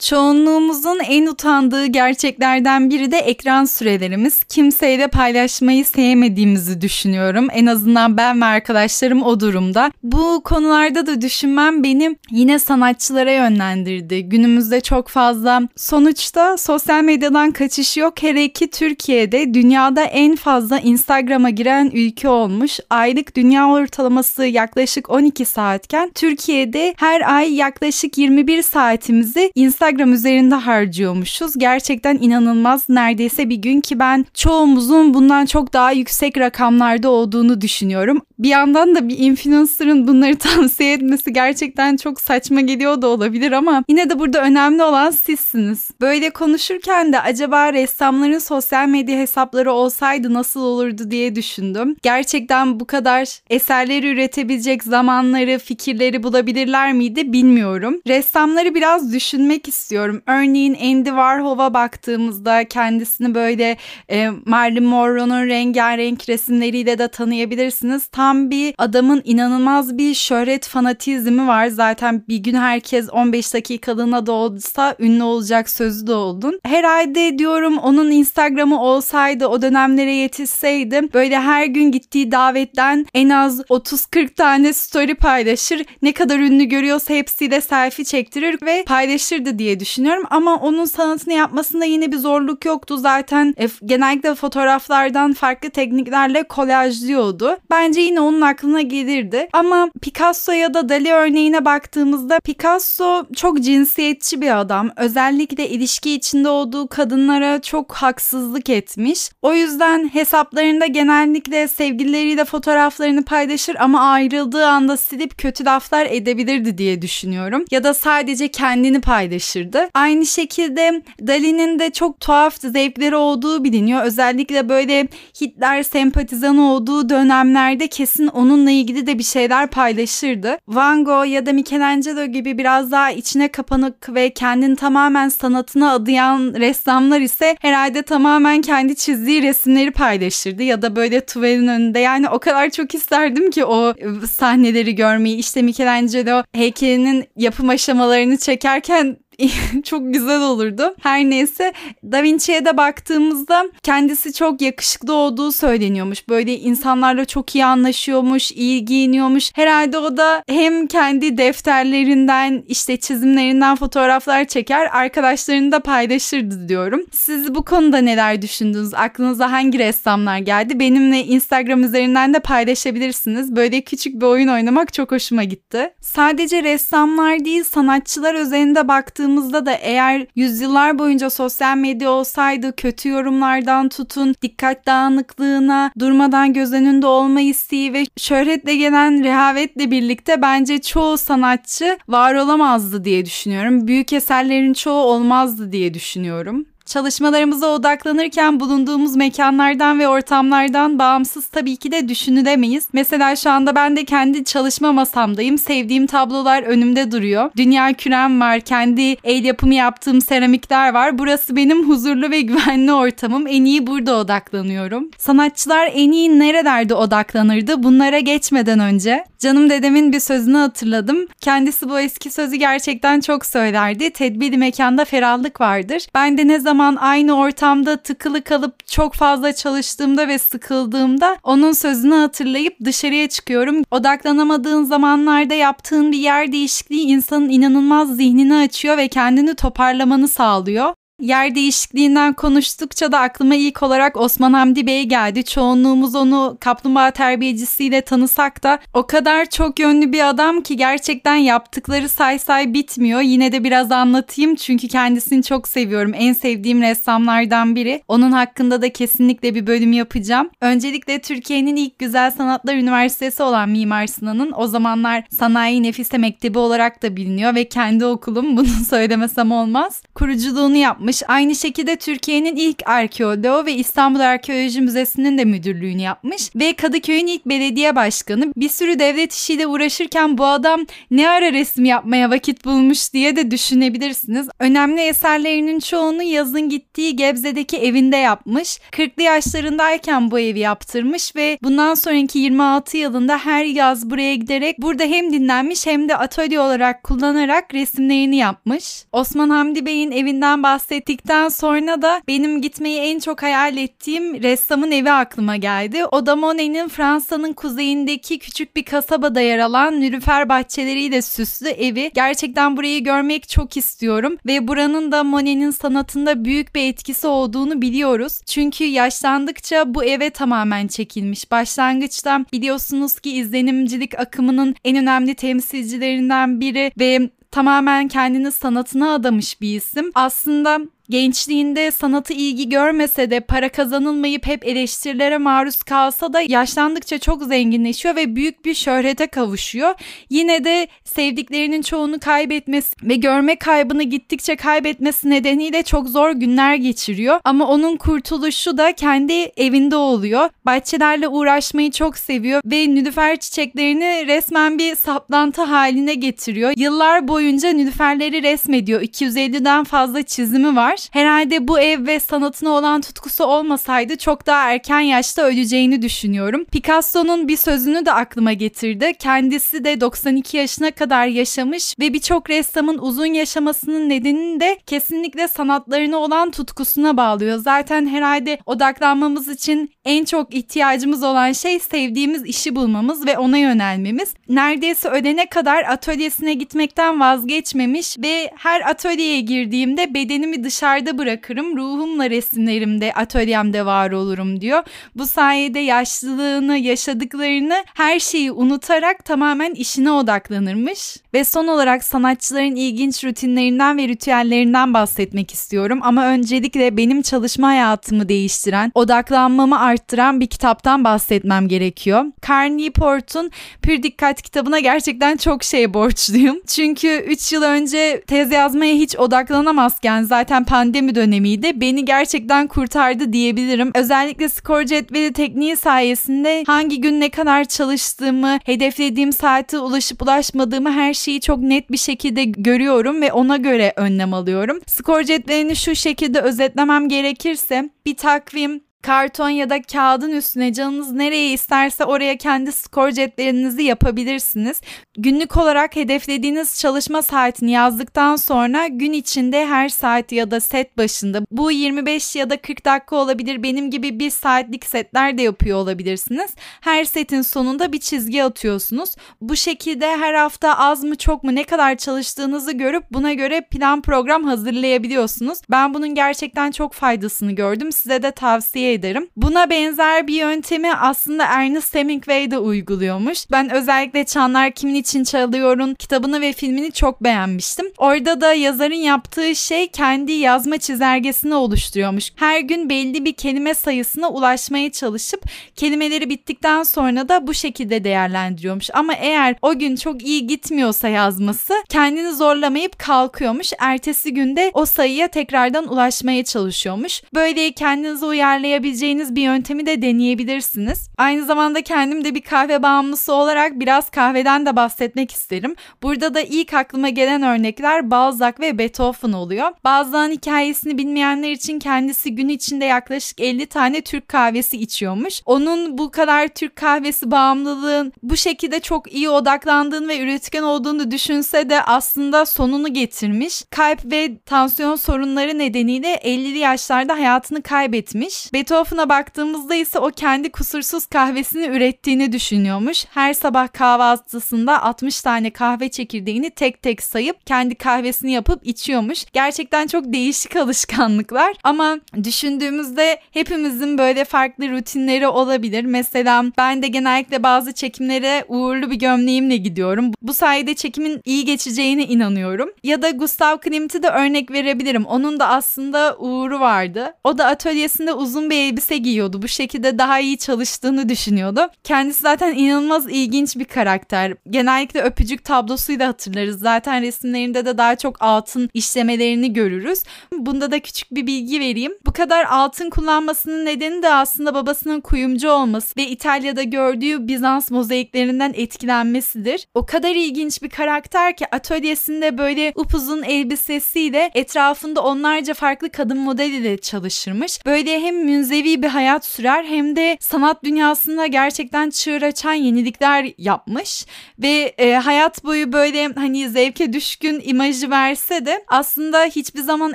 Çoğunluğumuzun 0.00 0.98
en 0.98 1.26
utandığı 1.26 1.86
gerçeklerden 1.86 2.90
biri 2.90 3.12
de 3.12 3.18
ekran 3.18 3.64
sürelerimiz. 3.64 4.44
Kimseyle 4.44 5.08
paylaşmayı 5.08 5.84
sevmediğimizi 5.84 6.80
düşünüyorum. 6.80 7.48
En 7.52 7.66
azından 7.66 8.16
ben 8.16 8.40
ve 8.40 8.44
arkadaşlarım 8.44 9.22
o 9.22 9.40
durumda. 9.40 9.92
Bu 10.02 10.40
konularda 10.44 11.06
da 11.06 11.20
düşünmem 11.20 11.84
beni 11.84 12.16
yine 12.30 12.58
sanatçılara 12.58 13.32
yönlendirdi. 13.32 14.22
Günümüzde 14.22 14.80
çok 14.80 15.08
fazla 15.08 15.62
sonuçta 15.76 16.56
sosyal 16.56 17.02
medyadan 17.02 17.50
kaçış 17.50 17.96
yok. 17.96 18.22
Hele 18.22 18.48
ki 18.48 18.70
Türkiye'de 18.70 19.54
dünyada 19.54 20.02
en 20.02 20.36
fazla 20.36 20.78
Instagram'a 20.78 21.50
giren 21.50 21.90
ülke 21.94 22.28
olmuş. 22.28 22.78
Aylık 22.90 23.36
dünya 23.36 23.68
ortalaması 23.68 24.44
yaklaşık 24.44 25.10
12 25.10 25.44
saatken 25.44 26.10
Türkiye'de 26.14 26.94
her 26.96 27.34
ay 27.34 27.54
yaklaşık 27.54 28.18
21 28.18 28.62
saatimizi 28.62 29.52
Instagram 29.54 29.89
Instagram 29.90 30.12
üzerinde 30.12 30.54
harcıyormuşuz. 30.54 31.58
Gerçekten 31.58 32.18
inanılmaz. 32.20 32.88
Neredeyse 32.88 33.48
bir 33.48 33.56
gün 33.56 33.80
ki 33.80 33.98
ben 33.98 34.26
çoğumuzun 34.34 35.14
bundan 35.14 35.46
çok 35.46 35.72
daha 35.72 35.92
yüksek 35.92 36.38
rakamlarda 36.38 37.10
olduğunu 37.10 37.60
düşünüyorum. 37.60 38.22
Bir 38.40 38.48
yandan 38.48 38.94
da 38.94 39.08
bir 39.08 39.18
influencer'ın 39.18 40.08
bunları 40.08 40.36
tavsiye 40.38 40.92
etmesi 40.92 41.32
gerçekten 41.32 41.96
çok 41.96 42.20
saçma 42.20 42.60
geliyor 42.60 43.02
da 43.02 43.06
olabilir 43.06 43.52
ama 43.52 43.84
yine 43.88 44.10
de 44.10 44.18
burada 44.18 44.42
önemli 44.42 44.82
olan 44.82 45.10
sizsiniz. 45.10 45.90
Böyle 46.00 46.30
konuşurken 46.30 47.12
de 47.12 47.20
acaba 47.20 47.72
ressamların 47.72 48.38
sosyal 48.38 48.88
medya 48.88 49.18
hesapları 49.18 49.72
olsaydı 49.72 50.34
nasıl 50.34 50.60
olurdu 50.60 51.10
diye 51.10 51.36
düşündüm. 51.36 51.96
Gerçekten 52.02 52.80
bu 52.80 52.86
kadar 52.86 53.40
eserleri 53.50 54.08
üretebilecek 54.08 54.82
zamanları, 54.82 55.58
fikirleri 55.58 56.22
bulabilirler 56.22 56.92
miydi 56.92 57.32
bilmiyorum. 57.32 58.00
Ressamları 58.06 58.74
biraz 58.74 59.12
düşünmek 59.12 59.68
istiyorum. 59.68 60.22
Örneğin 60.26 60.74
Andy 60.74 61.08
Warhol'a 61.08 61.74
baktığımızda 61.74 62.64
kendisini 62.64 63.34
böyle 63.34 63.76
e, 64.10 64.28
Marilyn 64.44 64.84
Monroe'nun 64.84 65.46
rengarenk 65.46 66.28
resimleriyle 66.28 66.98
de 66.98 67.08
tanıyabilirsiniz. 67.08 68.06
Tam 68.06 68.29
bir 68.34 68.74
adamın 68.78 69.22
inanılmaz 69.24 69.98
bir 69.98 70.14
şöhret 70.14 70.66
fanatizmi 70.66 71.46
var. 71.46 71.66
Zaten 71.66 72.22
bir 72.28 72.36
gün 72.36 72.54
herkes 72.54 73.08
15 73.12 73.54
dakikalığına 73.54 74.26
da 74.26 74.32
olsa 74.32 74.96
ünlü 74.98 75.22
olacak 75.22 75.70
sözü 75.70 76.06
de 76.06 76.14
oldun. 76.14 76.60
Herhalde 76.64 77.38
diyorum 77.38 77.78
onun 77.78 78.10
Instagram'ı 78.10 78.82
olsaydı 78.82 79.46
o 79.46 79.62
dönemlere 79.62 80.12
yetişseydi 80.12 81.12
böyle 81.14 81.40
her 81.40 81.66
gün 81.66 81.92
gittiği 81.92 82.32
davetten 82.32 83.06
en 83.14 83.28
az 83.28 83.60
30-40 83.60 84.34
tane 84.34 84.72
story 84.72 85.14
paylaşır. 85.14 85.84
Ne 86.02 86.12
kadar 86.12 86.38
ünlü 86.38 86.64
görüyorsa 86.64 87.14
hepsiyle 87.14 87.60
selfie 87.60 88.04
çektirir 88.04 88.58
ve 88.62 88.84
paylaşırdı 88.86 89.58
diye 89.58 89.80
düşünüyorum 89.80 90.24
ama 90.30 90.56
onun 90.56 90.84
sanatını 90.84 91.34
yapmasında 91.34 91.84
yine 91.84 92.12
bir 92.12 92.16
zorluk 92.16 92.64
yoktu. 92.64 92.96
Zaten 92.96 93.54
e, 93.60 93.68
genellikle 93.84 94.34
fotoğraflardan 94.34 95.32
farklı 95.32 95.70
tekniklerle 95.70 96.42
kolajlıyordu. 96.42 97.56
Bence 97.70 98.00
yine 98.00 98.19
onun 98.20 98.40
aklına 98.40 98.80
gelirdi. 98.80 99.48
Ama 99.52 99.90
Picasso 100.02 100.52
ya 100.52 100.74
da 100.74 100.88
Dali 100.88 101.12
örneğine 101.12 101.64
baktığımızda 101.64 102.40
Picasso 102.40 103.24
çok 103.36 103.60
cinsiyetçi 103.60 104.40
bir 104.40 104.60
adam. 104.60 104.90
Özellikle 104.96 105.68
ilişki 105.68 106.14
içinde 106.14 106.48
olduğu 106.48 106.88
kadınlara 106.88 107.62
çok 107.62 107.92
haksızlık 107.92 108.68
etmiş. 108.68 109.30
O 109.42 109.54
yüzden 109.54 110.08
hesaplarında 110.12 110.86
genellikle 110.86 111.68
sevgilileriyle 111.68 112.44
fotoğraflarını 112.44 113.24
paylaşır 113.24 113.76
ama 113.80 114.00
ayrıldığı 114.10 114.66
anda 114.66 114.96
silip 114.96 115.38
kötü 115.38 115.64
laflar 115.64 116.06
edebilirdi 116.10 116.78
diye 116.78 117.02
düşünüyorum. 117.02 117.64
Ya 117.70 117.84
da 117.84 117.94
sadece 117.94 118.48
kendini 118.48 119.00
paylaşır 119.00 119.20
paylaşırdı. 119.20 119.88
Aynı 119.94 120.26
şekilde 120.26 121.02
Dali'nin 121.26 121.78
de 121.78 121.90
çok 121.90 122.20
tuhaf 122.20 122.60
zevkleri 122.60 123.16
olduğu 123.16 123.64
biliniyor. 123.64 124.02
Özellikle 124.02 124.68
böyle 124.68 125.08
Hitler 125.40 125.82
sempatizanı 125.82 126.72
olduğu 126.72 127.08
dönemlerde 127.08 127.86
kesin 127.86 128.09
onunla 128.18 128.70
ilgili 128.70 129.06
de 129.06 129.18
bir 129.18 129.24
şeyler 129.24 129.66
paylaşırdı. 129.66 130.58
Van 130.68 131.04
Gogh 131.04 131.28
ya 131.28 131.46
da 131.46 131.52
Michelangelo 131.52 132.24
gibi 132.24 132.58
biraz 132.58 132.92
daha 132.92 133.10
içine 133.10 133.48
kapanık 133.48 134.14
ve 134.14 134.30
kendini 134.30 134.76
tamamen 134.76 135.28
sanatına 135.28 135.92
adayan 135.92 136.54
ressamlar 136.54 137.20
ise 137.20 137.56
herhalde 137.60 138.02
tamamen 138.02 138.62
kendi 138.62 138.96
çizdiği 138.96 139.42
resimleri 139.42 139.90
paylaşırdı 139.90 140.62
ya 140.62 140.82
da 140.82 140.96
böyle 140.96 141.20
tuvalin 141.20 141.68
önünde 141.68 141.98
yani 141.98 142.28
o 142.28 142.38
kadar 142.38 142.70
çok 142.70 142.94
isterdim 142.94 143.50
ki 143.50 143.64
o 143.64 143.94
sahneleri 144.30 144.94
görmeyi. 144.94 145.36
İşte 145.36 145.62
Michelangelo 145.62 146.42
heykelinin 146.52 147.24
yapım 147.36 147.68
aşamalarını 147.68 148.36
çekerken 148.36 149.16
çok 149.84 150.14
güzel 150.14 150.40
olurdu. 150.40 150.94
Her 151.02 151.24
neyse 151.24 151.72
Da 152.04 152.22
Vinci'ye 152.22 152.64
de 152.64 152.76
baktığımızda 152.76 153.66
kendisi 153.82 154.32
çok 154.32 154.62
yakışıklı 154.62 155.12
olduğu 155.12 155.52
söyleniyormuş. 155.52 156.28
Böyle 156.28 156.58
insanlarla 156.58 157.24
çok 157.24 157.54
iyi 157.54 157.64
anlaşıyormuş, 157.64 158.52
iyi 158.52 158.84
giyiniyormuş. 158.84 159.50
Herhalde 159.54 159.98
o 159.98 160.16
da 160.16 160.42
hem 160.48 160.86
kendi 160.86 161.38
defterlerinden 161.38 162.64
işte 162.68 162.96
çizimlerinden 162.96 163.76
fotoğraflar 163.76 164.44
çeker 164.44 164.88
arkadaşlarını 164.92 165.72
da 165.72 165.80
paylaşırdı 165.80 166.68
diyorum. 166.68 167.04
Siz 167.12 167.54
bu 167.54 167.64
konuda 167.64 167.98
neler 167.98 168.42
düşündünüz? 168.42 168.94
Aklınıza 168.94 169.52
hangi 169.52 169.78
ressamlar 169.78 170.38
geldi? 170.38 170.80
Benimle 170.80 171.24
Instagram 171.24 171.84
üzerinden 171.84 172.34
de 172.34 172.40
paylaşabilirsiniz. 172.40 173.56
Böyle 173.56 173.80
küçük 173.80 174.20
bir 174.20 174.26
oyun 174.26 174.48
oynamak 174.48 174.92
çok 174.92 175.12
hoşuma 175.12 175.44
gitti. 175.44 175.90
Sadece 176.00 176.62
ressamlar 176.62 177.44
değil 177.44 177.64
sanatçılar 177.64 178.34
üzerinde 178.34 178.88
baktığım 178.88 179.29
baktığımızda 179.30 179.66
da 179.66 179.72
eğer 179.72 180.26
yüzyıllar 180.36 180.98
boyunca 180.98 181.30
sosyal 181.30 181.76
medya 181.76 182.10
olsaydı 182.10 182.76
kötü 182.76 183.08
yorumlardan 183.08 183.88
tutun 183.88 184.34
dikkat 184.42 184.86
dağınıklığına 184.86 185.92
durmadan 185.98 186.52
göz 186.52 186.72
önünde 186.72 187.06
olma 187.06 187.40
isteği 187.40 187.92
ve 187.92 188.04
şöhretle 188.16 188.76
gelen 188.76 189.24
rehavetle 189.24 189.90
birlikte 189.90 190.42
bence 190.42 190.80
çoğu 190.80 191.16
sanatçı 191.16 191.98
var 192.08 192.34
olamazdı 192.34 193.04
diye 193.04 193.24
düşünüyorum. 193.24 193.86
Büyük 193.86 194.12
eserlerin 194.12 194.72
çoğu 194.72 195.02
olmazdı 195.02 195.72
diye 195.72 195.94
düşünüyorum. 195.94 196.66
Çalışmalarımıza 196.90 197.66
odaklanırken 197.66 198.60
bulunduğumuz 198.60 199.16
mekanlardan 199.16 199.98
ve 199.98 200.08
ortamlardan 200.08 200.98
bağımsız 200.98 201.46
tabii 201.46 201.76
ki 201.76 201.92
de 201.92 202.08
düşünülemeyiz. 202.08 202.88
Mesela 202.92 203.36
şu 203.36 203.50
anda 203.50 203.74
ben 203.74 203.96
de 203.96 204.04
kendi 204.04 204.44
çalışma 204.44 204.92
masamdayım. 204.92 205.58
Sevdiğim 205.58 206.06
tablolar 206.06 206.62
önümde 206.62 207.12
duruyor. 207.12 207.50
Dünya 207.56 207.92
kürem 207.92 208.40
var. 208.40 208.60
Kendi 208.60 209.16
el 209.24 209.44
yapımı 209.44 209.74
yaptığım 209.74 210.20
seramikler 210.20 210.94
var. 210.94 211.18
Burası 211.18 211.56
benim 211.56 211.88
huzurlu 211.88 212.30
ve 212.30 212.40
güvenli 212.40 212.92
ortamım. 212.92 213.46
En 213.46 213.64
iyi 213.64 213.86
burada 213.86 214.16
odaklanıyorum. 214.16 215.10
Sanatçılar 215.18 215.90
en 215.94 216.12
iyi 216.12 216.38
nerelerde 216.38 216.94
odaklanırdı? 216.94 217.82
Bunlara 217.82 218.18
geçmeden 218.18 218.78
önce 218.80 219.24
Canım 219.40 219.70
dedemin 219.70 220.12
bir 220.12 220.20
sözünü 220.20 220.56
hatırladım. 220.56 221.26
Kendisi 221.40 221.88
bu 221.88 222.00
eski 222.00 222.30
sözü 222.30 222.56
gerçekten 222.56 223.20
çok 223.20 223.46
söylerdi. 223.46 224.10
Tedbiri 224.10 224.56
mekanda 224.56 225.04
ferahlık 225.04 225.60
vardır. 225.60 226.06
Ben 226.14 226.38
de 226.38 226.48
ne 226.48 226.60
zaman 226.60 226.96
aynı 226.96 227.36
ortamda 227.38 227.96
tıkılı 227.96 228.42
kalıp 228.44 228.86
çok 228.86 229.14
fazla 229.14 229.52
çalıştığımda 229.52 230.28
ve 230.28 230.38
sıkıldığımda 230.38 231.36
onun 231.42 231.72
sözünü 231.72 232.14
hatırlayıp 232.14 232.76
dışarıya 232.84 233.28
çıkıyorum. 233.28 233.82
Odaklanamadığın 233.90 234.84
zamanlarda 234.84 235.54
yaptığın 235.54 236.12
bir 236.12 236.18
yer 236.18 236.52
değişikliği 236.52 237.02
insanın 237.02 237.48
inanılmaz 237.48 238.16
zihnini 238.16 238.54
açıyor 238.54 238.96
ve 238.96 239.08
kendini 239.08 239.54
toparlamanı 239.54 240.28
sağlıyor. 240.28 240.94
Yer 241.20 241.54
değişikliğinden 241.54 242.32
konuştukça 242.32 243.12
da 243.12 243.20
aklıma 243.20 243.54
ilk 243.54 243.82
olarak 243.82 244.16
Osman 244.16 244.52
Hamdi 244.52 244.86
Bey 244.86 245.04
geldi. 245.04 245.44
Çoğunluğumuz 245.44 246.14
onu 246.14 246.56
kaplumbağa 246.60 247.10
terbiyecisiyle 247.10 248.00
tanısak 248.00 248.62
da 248.62 248.78
o 248.94 249.06
kadar 249.06 249.46
çok 249.50 249.78
yönlü 249.80 250.12
bir 250.12 250.28
adam 250.28 250.60
ki 250.60 250.76
gerçekten 250.76 251.36
yaptıkları 251.36 252.08
say 252.08 252.38
say 252.38 252.74
bitmiyor. 252.74 253.20
Yine 253.20 253.52
de 253.52 253.64
biraz 253.64 253.92
anlatayım 253.92 254.54
çünkü 254.54 254.88
kendisini 254.88 255.42
çok 255.42 255.68
seviyorum. 255.68 256.12
En 256.14 256.32
sevdiğim 256.32 256.82
ressamlardan 256.82 257.76
biri. 257.76 258.02
Onun 258.08 258.32
hakkında 258.32 258.82
da 258.82 258.92
kesinlikle 258.92 259.54
bir 259.54 259.66
bölüm 259.66 259.92
yapacağım. 259.92 260.50
Öncelikle 260.60 261.20
Türkiye'nin 261.20 261.76
ilk 261.76 261.98
güzel 261.98 262.30
sanatlar 262.30 262.74
üniversitesi 262.74 263.42
olan 263.42 263.68
Mimar 263.68 264.06
Sinan'ın 264.06 264.52
o 264.56 264.66
zamanlar 264.66 265.24
Sanayi 265.30 265.82
Nefise 265.82 266.18
Mektebi 266.18 266.58
olarak 266.58 267.02
da 267.02 267.16
biliniyor 267.16 267.54
ve 267.54 267.68
kendi 267.68 268.06
okulum 268.06 268.56
bunu 268.56 268.84
söylemesem 268.88 269.52
olmaz. 269.52 270.02
Kuruculuğunu 270.14 270.76
yapmış 270.76 271.09
yapmış. 271.10 271.22
Aynı 271.28 271.54
şekilde 271.54 271.96
Türkiye'nin 271.96 272.56
ilk 272.56 272.88
arkeoloğu 272.88 273.66
ve 273.66 273.74
İstanbul 273.74 274.20
Arkeoloji 274.20 274.80
Müzesi'nin 274.80 275.38
de 275.38 275.44
müdürlüğünü 275.44 276.02
yapmış. 276.02 276.50
Ve 276.56 276.72
Kadıköy'ün 276.72 277.26
ilk 277.26 277.46
belediye 277.46 277.96
başkanı. 277.96 278.52
Bir 278.56 278.68
sürü 278.68 278.98
devlet 278.98 279.32
işiyle 279.32 279.66
uğraşırken 279.66 280.38
bu 280.38 280.46
adam 280.46 280.86
ne 281.10 281.28
ara 281.28 281.52
resim 281.52 281.84
yapmaya 281.84 282.30
vakit 282.30 282.64
bulmuş 282.64 283.12
diye 283.12 283.36
de 283.36 283.50
düşünebilirsiniz. 283.50 284.48
Önemli 284.58 285.00
eserlerinin 285.00 285.80
çoğunu 285.80 286.22
yazın 286.22 286.68
gittiği 286.68 287.16
Gebze'deki 287.16 287.76
evinde 287.76 288.16
yapmış. 288.16 288.78
40'lı 288.92 289.22
yaşlarındayken 289.22 290.30
bu 290.30 290.38
evi 290.38 290.58
yaptırmış 290.58 291.36
ve 291.36 291.58
bundan 291.62 291.94
sonraki 291.94 292.38
26 292.38 292.96
yılında 292.96 293.38
her 293.38 293.64
yaz 293.64 294.10
buraya 294.10 294.34
giderek 294.34 294.78
burada 294.78 295.04
hem 295.04 295.32
dinlenmiş 295.32 295.86
hem 295.86 296.08
de 296.08 296.16
atölye 296.16 296.60
olarak 296.60 297.02
kullanarak 297.02 297.74
resimlerini 297.74 298.36
yapmış. 298.36 299.04
Osman 299.12 299.50
Hamdi 299.50 299.86
Bey'in 299.86 300.10
evinden 300.10 300.62
bahsettiğim 300.62 300.99
ettikten 301.00 301.48
sonra 301.48 302.02
da 302.02 302.22
benim 302.28 302.62
gitmeyi 302.62 302.98
en 302.98 303.18
çok 303.18 303.42
hayal 303.42 303.76
ettiğim 303.76 304.42
ressamın 304.42 304.90
evi 304.90 305.10
aklıma 305.10 305.56
geldi. 305.56 306.04
O 306.04 306.26
da 306.26 306.36
Monet'in 306.36 306.88
Fransa'nın 306.88 307.52
kuzeyindeki 307.52 308.38
küçük 308.38 308.76
bir 308.76 308.84
kasabada 308.84 309.40
yer 309.40 309.58
alan 309.58 310.00
nülüfer 310.00 310.48
bahçeleriyle 310.48 311.22
süslü 311.22 311.68
evi. 311.68 312.10
Gerçekten 312.14 312.76
burayı 312.76 313.04
görmek 313.04 313.48
çok 313.48 313.76
istiyorum 313.76 314.36
ve 314.46 314.68
buranın 314.68 315.12
da 315.12 315.24
Monet'in 315.24 315.70
sanatında 315.70 316.44
büyük 316.44 316.74
bir 316.74 316.82
etkisi 316.88 317.26
olduğunu 317.26 317.82
biliyoruz. 317.82 318.40
Çünkü 318.46 318.84
yaşlandıkça 318.84 319.94
bu 319.94 320.04
eve 320.04 320.30
tamamen 320.30 320.86
çekilmiş. 320.86 321.50
Başlangıçta 321.50 322.44
biliyorsunuz 322.52 323.20
ki 323.20 323.30
izlenimcilik 323.30 324.18
akımının 324.18 324.74
en 324.84 324.96
önemli 324.96 325.34
temsilcilerinden 325.34 326.60
biri 326.60 326.92
ve 326.98 327.30
tamamen 327.50 328.08
kendini 328.08 328.52
sanatına 328.52 329.14
adamış 329.14 329.60
bir 329.60 329.76
isim. 329.76 330.10
Aslında 330.14 330.80
gençliğinde 331.10 331.90
sanatı 331.90 332.32
ilgi 332.32 332.68
görmese 332.68 333.30
de 333.30 333.40
para 333.40 333.68
kazanılmayıp 333.68 334.46
hep 334.46 334.66
eleştirilere 334.66 335.38
maruz 335.38 335.82
kalsa 335.82 336.32
da 336.32 336.40
yaşlandıkça 336.40 337.18
çok 337.18 337.42
zenginleşiyor 337.42 338.16
ve 338.16 338.36
büyük 338.36 338.64
bir 338.64 338.74
şöhrete 338.74 339.26
kavuşuyor. 339.26 339.94
Yine 340.30 340.64
de 340.64 340.88
sevdiklerinin 341.04 341.82
çoğunu 341.82 342.20
kaybetmesi 342.20 342.94
ve 343.02 343.14
görme 343.14 343.56
kaybını 343.56 344.02
gittikçe 344.02 344.56
kaybetmesi 344.56 345.30
nedeniyle 345.30 345.82
çok 345.82 346.08
zor 346.08 346.30
günler 346.30 346.74
geçiriyor. 346.74 347.40
Ama 347.44 347.68
onun 347.68 347.96
kurtuluşu 347.96 348.78
da 348.78 348.92
kendi 348.92 349.32
evinde 349.32 349.96
oluyor. 349.96 350.50
Bahçelerle 350.66 351.28
uğraşmayı 351.28 351.90
çok 351.90 352.18
seviyor 352.18 352.60
ve 352.64 352.94
nüfer 352.94 353.36
çiçeklerini 353.36 354.26
resmen 354.26 354.78
bir 354.78 354.96
saplantı 354.96 355.62
haline 355.62 356.14
getiriyor. 356.14 356.72
Yıllar 356.76 357.28
boyunca 357.28 357.72
nüferleri 357.72 358.42
resmediyor. 358.42 359.00
250'den 359.00 359.84
fazla 359.84 360.22
çizimi 360.22 360.76
var 360.76 360.99
Herhalde 361.12 361.68
bu 361.68 361.80
ev 361.80 362.06
ve 362.06 362.20
sanatına 362.20 362.70
olan 362.70 363.00
tutkusu 363.00 363.44
olmasaydı 363.44 364.16
çok 364.16 364.46
daha 364.46 364.72
erken 364.72 365.00
yaşta 365.00 365.42
öleceğini 365.42 366.02
düşünüyorum. 366.02 366.64
Picasso'nun 366.64 367.48
bir 367.48 367.56
sözünü 367.56 368.06
de 368.06 368.12
aklıma 368.12 368.52
getirdi. 368.52 369.12
Kendisi 369.18 369.84
de 369.84 370.00
92 370.00 370.56
yaşına 370.56 370.90
kadar 370.90 371.26
yaşamış 371.26 371.94
ve 371.98 372.12
birçok 372.12 372.50
ressamın 372.50 372.98
uzun 372.98 373.26
yaşamasının 373.26 374.08
nedenini 374.08 374.60
de 374.60 374.78
kesinlikle 374.86 375.48
sanatlarına 375.48 376.16
olan 376.16 376.50
tutkusuna 376.50 377.16
bağlıyor. 377.16 377.58
Zaten 377.58 378.06
herhalde 378.06 378.58
odaklanmamız 378.66 379.48
için 379.48 379.90
en 380.04 380.24
çok 380.24 380.54
ihtiyacımız 380.54 381.22
olan 381.22 381.52
şey 381.52 381.78
sevdiğimiz 381.78 382.44
işi 382.44 382.76
bulmamız 382.76 383.26
ve 383.26 383.38
ona 383.38 383.58
yönelmemiz. 383.58 384.34
Neredeyse 384.48 385.08
ödene 385.08 385.46
kadar 385.46 385.84
atölyesine 385.84 386.54
gitmekten 386.54 387.20
vazgeçmemiş 387.20 388.18
ve 388.18 388.50
her 388.56 388.90
atölyeye 388.90 389.40
girdiğimde 389.40 390.14
bedenimi 390.14 390.64
dışarı 390.64 390.89
dışarıda 390.90 391.18
bırakırım, 391.18 391.76
ruhumla 391.76 392.30
resimlerimde, 392.30 393.12
atölyemde 393.12 393.86
var 393.86 394.10
olurum 394.10 394.60
diyor. 394.60 394.82
Bu 395.14 395.26
sayede 395.26 395.78
yaşlılığını, 395.78 396.76
yaşadıklarını, 396.76 397.84
her 397.94 398.20
şeyi 398.20 398.52
unutarak 398.52 399.24
tamamen 399.24 399.74
işine 399.74 400.12
odaklanırmış. 400.12 401.16
Ve 401.34 401.44
son 401.44 401.66
olarak 401.66 402.04
sanatçıların 402.04 402.76
ilginç 402.76 403.24
rutinlerinden 403.24 403.98
ve 403.98 404.08
ritüellerinden 404.08 404.94
bahsetmek 404.94 405.52
istiyorum. 405.52 406.00
Ama 406.02 406.26
öncelikle 406.26 406.96
benim 406.96 407.22
çalışma 407.22 407.68
hayatımı 407.68 408.28
değiştiren, 408.28 408.92
odaklanmamı 408.94 409.80
arttıran 409.80 410.40
bir 410.40 410.46
kitaptan 410.46 411.04
bahsetmem 411.04 411.68
gerekiyor. 411.68 412.24
Carl 412.48 412.70
Newport'un 412.70 413.50
Pür 413.82 414.02
Dikkat 414.02 414.42
kitabına 414.42 414.78
gerçekten 414.78 415.36
çok 415.36 415.64
şey 415.64 415.94
borçluyum. 415.94 416.60
Çünkü 416.66 417.24
3 417.28 417.52
yıl 417.52 417.62
önce 417.62 418.22
tez 418.26 418.52
yazmaya 418.52 418.94
hiç 418.94 419.16
odaklanamazken 419.16 420.22
zaten 420.22 420.64
pandemi 420.64 420.79
dönemiydi. 421.14 421.80
Beni 421.80 422.04
gerçekten 422.04 422.66
kurtardı 422.66 423.32
diyebilirim. 423.32 423.90
Özellikle 423.94 424.48
skor 424.48 424.84
cetveli 424.84 425.32
tekniği 425.32 425.76
sayesinde 425.76 426.64
hangi 426.66 427.00
gün 427.00 427.20
ne 427.20 427.30
kadar 427.30 427.64
çalıştığımı, 427.64 428.58
hedeflediğim 428.64 429.32
saate 429.32 429.78
ulaşıp 429.78 430.22
ulaşmadığımı 430.22 430.92
her 430.92 431.14
şeyi 431.14 431.40
çok 431.40 431.58
net 431.58 431.92
bir 431.92 431.96
şekilde 431.96 432.44
görüyorum 432.44 433.22
ve 433.22 433.32
ona 433.32 433.56
göre 433.56 433.92
önlem 433.96 434.34
alıyorum. 434.34 434.80
Skor 434.86 435.22
cetvelini 435.22 435.76
şu 435.76 435.94
şekilde 435.94 436.40
özetlemem 436.40 437.08
gerekirse 437.08 437.90
bir 438.06 438.16
takvim, 438.16 438.80
karton 439.02 439.48
ya 439.48 439.70
da 439.70 439.82
kağıdın 439.82 440.30
üstüne 440.30 440.72
canınız 440.72 441.12
nereye 441.12 441.52
isterse 441.52 442.04
oraya 442.04 442.36
kendi 442.36 442.72
skor 442.72 443.10
cetlerinizi 443.10 443.82
yapabilirsiniz. 443.82 444.80
Günlük 445.18 445.56
olarak 445.56 445.96
hedeflediğiniz 445.96 446.80
çalışma 446.80 447.22
saatini 447.22 447.70
yazdıktan 447.70 448.36
sonra 448.36 448.86
gün 448.86 449.12
içinde 449.12 449.66
her 449.66 449.88
saat 449.88 450.32
ya 450.32 450.50
da 450.50 450.60
set 450.60 450.98
başında 450.98 451.42
bu 451.50 451.70
25 451.70 452.36
ya 452.36 452.50
da 452.50 452.56
40 452.56 452.84
dakika 452.84 453.16
olabilir. 453.16 453.62
Benim 453.62 453.90
gibi 453.90 454.18
bir 454.18 454.30
saatlik 454.30 454.86
setler 454.86 455.38
de 455.38 455.42
yapıyor 455.42 455.78
olabilirsiniz. 455.78 456.50
Her 456.80 457.04
setin 457.04 457.42
sonunda 457.42 457.92
bir 457.92 458.00
çizgi 458.00 458.44
atıyorsunuz. 458.44 459.16
Bu 459.40 459.56
şekilde 459.56 460.16
her 460.16 460.34
hafta 460.34 460.78
az 460.78 461.04
mı 461.04 461.16
çok 461.16 461.44
mu 461.44 461.54
ne 461.54 461.64
kadar 461.64 461.96
çalıştığınızı 461.96 462.72
görüp 462.72 463.04
buna 463.10 463.32
göre 463.32 463.60
plan 463.70 464.02
program 464.02 464.44
hazırlayabiliyorsunuz. 464.44 465.58
Ben 465.70 465.94
bunun 465.94 466.14
gerçekten 466.14 466.70
çok 466.70 466.92
faydasını 466.92 467.52
gördüm. 467.52 467.92
Size 467.92 468.22
de 468.22 468.30
tavsiye 468.30 468.89
ederim. 468.92 469.28
Buna 469.36 469.70
benzer 469.70 470.26
bir 470.26 470.34
yöntemi 470.34 470.94
aslında 470.94 471.44
Ernest 471.44 471.94
Hemingway 471.94 472.50
de 472.50 472.58
uyguluyormuş. 472.58 473.50
Ben 473.50 473.70
özellikle 473.70 474.24
Çanlar 474.24 474.70
Kimin 474.72 474.94
için 474.94 475.24
Çalıyor'un 475.24 475.94
kitabını 475.94 476.40
ve 476.40 476.52
filmini 476.52 476.92
çok 476.92 477.24
beğenmiştim. 477.24 477.86
Orada 477.98 478.40
da 478.40 478.52
yazarın 478.54 478.94
yaptığı 478.94 479.56
şey 479.56 479.88
kendi 479.88 480.32
yazma 480.32 480.78
çizelgesini 480.78 481.54
oluşturuyormuş. 481.54 482.32
Her 482.36 482.60
gün 482.60 482.90
belli 482.90 483.24
bir 483.24 483.32
kelime 483.32 483.74
sayısına 483.74 484.28
ulaşmaya 484.30 484.92
çalışıp 484.92 485.44
kelimeleri 485.76 486.30
bittikten 486.30 486.82
sonra 486.82 487.28
da 487.28 487.46
bu 487.46 487.54
şekilde 487.54 488.04
değerlendiriyormuş. 488.04 488.90
Ama 488.94 489.14
eğer 489.14 489.56
o 489.62 489.78
gün 489.78 489.96
çok 489.96 490.22
iyi 490.22 490.46
gitmiyorsa 490.46 491.08
yazması 491.08 491.74
kendini 491.88 492.32
zorlamayıp 492.32 492.98
kalkıyormuş. 492.98 493.72
Ertesi 493.78 494.34
günde 494.34 494.70
o 494.74 494.84
sayıya 494.84 495.28
tekrardan 495.28 495.92
ulaşmaya 495.92 496.44
çalışıyormuş. 496.44 497.22
Böyle 497.34 497.72
kendinizi 497.72 498.24
uyarlayabilirsiniz 498.24 498.79
ayırabileceğiniz 498.80 499.34
bir 499.34 499.42
yöntemi 499.42 499.86
de 499.86 500.02
deneyebilirsiniz. 500.02 501.08
Aynı 501.18 501.44
zamanda 501.44 501.82
kendim 501.82 502.24
de 502.24 502.34
bir 502.34 502.40
kahve 502.40 502.82
bağımlısı 502.82 503.32
olarak 503.32 503.80
biraz 503.80 504.10
kahveden 504.10 504.66
de 504.66 504.76
bahsetmek 504.76 505.30
isterim. 505.32 505.74
Burada 506.02 506.34
da 506.34 506.40
ilk 506.40 506.74
aklıma 506.74 507.08
gelen 507.08 507.42
örnekler 507.42 508.10
Balzac 508.10 508.60
ve 508.60 508.78
Beethoven 508.78 509.32
oluyor. 509.32 509.70
Balzac'ın 509.84 510.30
hikayesini 510.32 510.98
bilmeyenler 510.98 511.50
için 511.50 511.78
kendisi 511.78 512.34
gün 512.34 512.48
içinde 512.48 512.84
yaklaşık 512.84 513.40
50 513.40 513.66
tane 513.66 514.00
Türk 514.00 514.28
kahvesi 514.28 514.76
içiyormuş. 514.76 515.42
Onun 515.46 515.98
bu 515.98 516.10
kadar 516.10 516.48
Türk 516.48 516.76
kahvesi 516.76 517.30
bağımlılığın 517.30 518.12
bu 518.22 518.36
şekilde 518.36 518.80
çok 518.80 519.12
iyi 519.12 519.28
odaklandığını 519.28 520.08
ve 520.08 520.20
üretken 520.20 520.62
olduğunu 520.62 521.10
düşünse 521.10 521.70
de 521.70 521.82
aslında 521.82 522.46
sonunu 522.46 522.94
getirmiş. 522.94 523.62
Kalp 523.70 524.00
ve 524.04 524.38
tansiyon 524.46 524.96
sorunları 524.96 525.58
nedeniyle 525.58 526.14
50'li 526.14 526.58
yaşlarda 526.58 527.14
hayatını 527.14 527.62
kaybetmiş. 527.62 528.52
Beethoven'a 528.70 529.08
baktığımızda 529.08 529.74
ise 529.74 529.98
o 529.98 530.10
kendi 530.10 530.50
kusursuz 530.50 531.06
kahvesini 531.06 531.66
ürettiğini 531.66 532.32
düşünüyormuş. 532.32 533.04
Her 533.10 533.34
sabah 533.34 533.72
kahvaltısında 533.72 534.82
60 534.82 535.22
tane 535.22 535.50
kahve 535.50 535.88
çekirdeğini 535.88 536.50
tek 536.50 536.82
tek 536.82 537.02
sayıp 537.02 537.46
kendi 537.46 537.74
kahvesini 537.74 538.32
yapıp 538.32 538.66
içiyormuş. 538.66 539.24
Gerçekten 539.32 539.86
çok 539.86 540.12
değişik 540.12 540.56
alışkanlıklar 540.56 541.56
ama 541.64 541.98
düşündüğümüzde 542.24 543.20
hepimizin 543.30 543.98
böyle 543.98 544.24
farklı 544.24 544.70
rutinleri 544.70 545.28
olabilir. 545.28 545.84
Mesela 545.84 546.44
ben 546.58 546.82
de 546.82 546.88
genellikle 546.88 547.42
bazı 547.42 547.72
çekimlere 547.72 548.44
uğurlu 548.48 548.90
bir 548.90 548.96
gömleğimle 548.96 549.56
gidiyorum. 549.56 550.10
Bu 550.22 550.34
sayede 550.34 550.74
çekimin 550.74 551.20
iyi 551.24 551.44
geçeceğine 551.44 552.04
inanıyorum. 552.04 552.70
Ya 552.82 553.02
da 553.02 553.10
Gustav 553.10 553.58
Klimt'i 553.58 554.02
de 554.02 554.08
örnek 554.08 554.50
verebilirim. 554.50 555.04
Onun 555.04 555.40
da 555.40 555.48
aslında 555.48 556.16
uğuru 556.18 556.60
vardı. 556.60 557.14
O 557.24 557.38
da 557.38 557.46
atölyesinde 557.46 558.12
uzun 558.12 558.50
bir 558.50 558.59
elbise 558.60 558.96
giyiyordu. 558.96 559.42
Bu 559.42 559.48
şekilde 559.48 559.98
daha 559.98 560.20
iyi 560.20 560.38
çalıştığını 560.38 561.08
düşünüyordu. 561.08 561.68
Kendisi 561.84 562.22
zaten 562.22 562.54
inanılmaz 562.54 563.06
ilginç 563.10 563.56
bir 563.56 563.64
karakter. 563.64 564.34
Genellikle 564.50 565.02
öpücük 565.02 565.44
tablosuyla 565.44 566.08
hatırlarız. 566.08 566.60
Zaten 566.60 567.02
resimlerinde 567.02 567.66
de 567.66 567.78
daha 567.78 567.96
çok 567.96 568.22
altın 568.22 568.70
işlemelerini 568.74 569.52
görürüz. 569.52 570.02
Bunda 570.32 570.70
da 570.70 570.80
küçük 570.80 571.10
bir 571.10 571.26
bilgi 571.26 571.60
vereyim. 571.60 571.92
Bu 572.06 572.12
kadar 572.12 572.44
altın 572.44 572.90
kullanmasının 572.90 573.64
nedeni 573.64 574.02
de 574.02 574.12
aslında 574.12 574.54
babasının 574.54 575.00
kuyumcu 575.00 575.50
olması 575.50 575.94
ve 575.96 576.06
İtalya'da 576.06 576.62
gördüğü 576.62 577.28
Bizans 577.28 577.70
mozaiklerinden 577.70 578.52
etkilenmesidir. 578.56 579.66
O 579.74 579.86
kadar 579.86 580.14
ilginç 580.14 580.62
bir 580.62 580.70
karakter 580.70 581.36
ki 581.36 581.46
atölyesinde 581.52 582.38
böyle 582.38 582.72
upuzun 582.76 583.22
elbisesiyle 583.22 584.30
etrafında 584.34 585.02
onlarca 585.02 585.54
farklı 585.54 585.90
kadın 585.90 586.18
modeliyle 586.18 586.78
çalışırmış. 586.78 587.66
Böyle 587.66 588.00
hem 588.00 588.26
münzevi 588.50 588.82
bir 588.82 588.88
hayat 588.88 589.24
sürer 589.24 589.64
hem 589.64 589.96
de 589.96 590.16
sanat 590.20 590.64
dünyasında 590.64 591.26
gerçekten 591.26 591.90
çığır 591.90 592.22
açan 592.22 592.52
yenilikler 592.52 593.32
yapmış 593.38 594.06
ve 594.38 594.74
e, 594.78 594.94
hayat 594.94 595.44
boyu 595.44 595.72
böyle 595.72 596.08
hani 596.14 596.48
zevke 596.48 596.92
düşkün 596.92 597.40
imajı 597.44 597.90
verse 597.90 598.46
de 598.46 598.64
aslında 598.68 599.24
hiçbir 599.24 599.60
zaman 599.60 599.94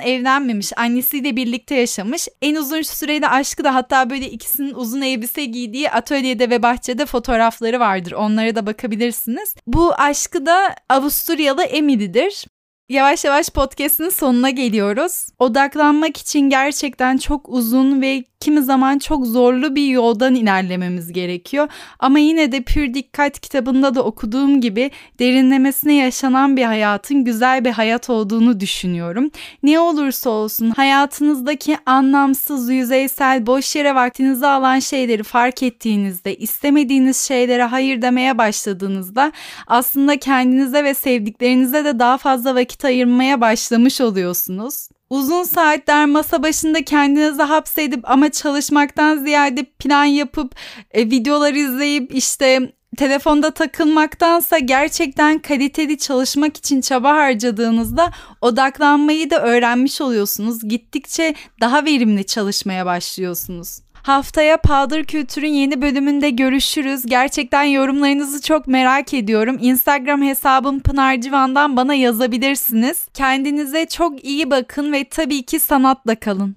evlenmemiş. 0.00 0.72
Annesiyle 0.76 1.36
birlikte 1.36 1.74
yaşamış. 1.74 2.28
En 2.42 2.54
uzun 2.54 2.82
süreli 2.82 3.28
aşkı 3.28 3.64
da 3.64 3.74
hatta 3.74 4.10
böyle 4.10 4.30
ikisinin 4.30 4.74
uzun 4.74 5.02
elbise 5.02 5.44
giydiği 5.44 5.90
atölyede 5.90 6.50
ve 6.50 6.62
bahçede 6.62 7.06
fotoğrafları 7.06 7.80
vardır. 7.80 8.12
Onlara 8.12 8.54
da 8.54 8.66
bakabilirsiniz. 8.66 9.54
Bu 9.66 9.94
aşkı 9.94 10.46
da 10.46 10.74
Avusturyalı 10.88 11.62
Emily'dir. 11.62 12.46
Yavaş 12.88 13.24
yavaş 13.24 13.48
podcast'in 13.48 14.08
sonuna 14.08 14.50
geliyoruz. 14.50 15.26
Odaklanmak 15.38 16.16
için 16.16 16.40
gerçekten 16.40 17.18
çok 17.18 17.48
uzun 17.48 18.02
ve 18.02 18.24
kimi 18.40 18.62
zaman 18.62 18.98
çok 18.98 19.26
zorlu 19.26 19.76
bir 19.76 19.86
yoldan 19.86 20.34
ilerlememiz 20.34 21.12
gerekiyor. 21.12 21.68
Ama 21.98 22.18
yine 22.18 22.52
de 22.52 22.62
Pür 22.62 22.94
Dikkat 22.94 23.40
kitabında 23.40 23.94
da 23.94 24.02
okuduğum 24.02 24.60
gibi 24.60 24.90
derinlemesine 25.18 25.94
yaşanan 25.94 26.56
bir 26.56 26.64
hayatın 26.64 27.24
güzel 27.24 27.64
bir 27.64 27.70
hayat 27.70 28.10
olduğunu 28.10 28.60
düşünüyorum. 28.60 29.30
Ne 29.62 29.80
olursa 29.80 30.30
olsun 30.30 30.70
hayatınızdaki 30.70 31.78
anlamsız, 31.86 32.70
yüzeysel, 32.70 33.46
boş 33.46 33.76
yere 33.76 33.94
vaktinizi 33.94 34.46
alan 34.46 34.78
şeyleri 34.78 35.22
fark 35.22 35.62
ettiğinizde, 35.62 36.36
istemediğiniz 36.36 37.16
şeylere 37.20 37.64
hayır 37.64 38.02
demeye 38.02 38.38
başladığınızda 38.38 39.32
aslında 39.66 40.18
kendinize 40.18 40.84
ve 40.84 40.94
sevdiklerinize 40.94 41.84
de 41.84 41.98
daha 41.98 42.18
fazla 42.18 42.54
vakit 42.54 42.75
ayırmaya 42.84 43.40
başlamış 43.40 44.00
oluyorsunuz. 44.00 44.88
Uzun 45.10 45.44
saatler 45.44 46.06
masa 46.06 46.42
başında 46.42 46.84
kendinizi 46.84 47.42
hapsedip 47.42 48.10
ama 48.10 48.30
çalışmaktan 48.30 49.18
ziyade 49.18 49.64
plan 49.64 50.04
yapıp 50.04 50.54
e, 50.90 51.10
videolar 51.10 51.54
izleyip 51.54 52.14
işte 52.14 52.72
telefonda 52.96 53.50
takılmaktansa 53.50 54.58
gerçekten 54.58 55.38
kaliteli 55.38 55.98
çalışmak 55.98 56.56
için 56.56 56.80
çaba 56.80 57.14
harcadığınızda 57.16 58.12
odaklanmayı 58.40 59.30
da 59.30 59.42
öğrenmiş 59.42 60.00
oluyorsunuz. 60.00 60.68
Gittikçe 60.68 61.34
daha 61.60 61.84
verimli 61.84 62.26
çalışmaya 62.26 62.86
başlıyorsunuz. 62.86 63.85
Haftaya 64.06 64.56
Paldır 64.56 65.04
Kültür'ün 65.04 65.52
yeni 65.52 65.82
bölümünde 65.82 66.30
görüşürüz. 66.30 67.06
Gerçekten 67.06 67.62
yorumlarınızı 67.62 68.42
çok 68.42 68.66
merak 68.66 69.14
ediyorum. 69.14 69.58
Instagram 69.60 70.22
hesabım 70.22 70.80
Pınar 70.80 71.20
Civan'dan 71.20 71.76
bana 71.76 71.94
yazabilirsiniz. 71.94 73.08
Kendinize 73.14 73.86
çok 73.86 74.24
iyi 74.24 74.50
bakın 74.50 74.92
ve 74.92 75.04
tabii 75.04 75.42
ki 75.42 75.60
sanatla 75.60 76.14
kalın. 76.14 76.56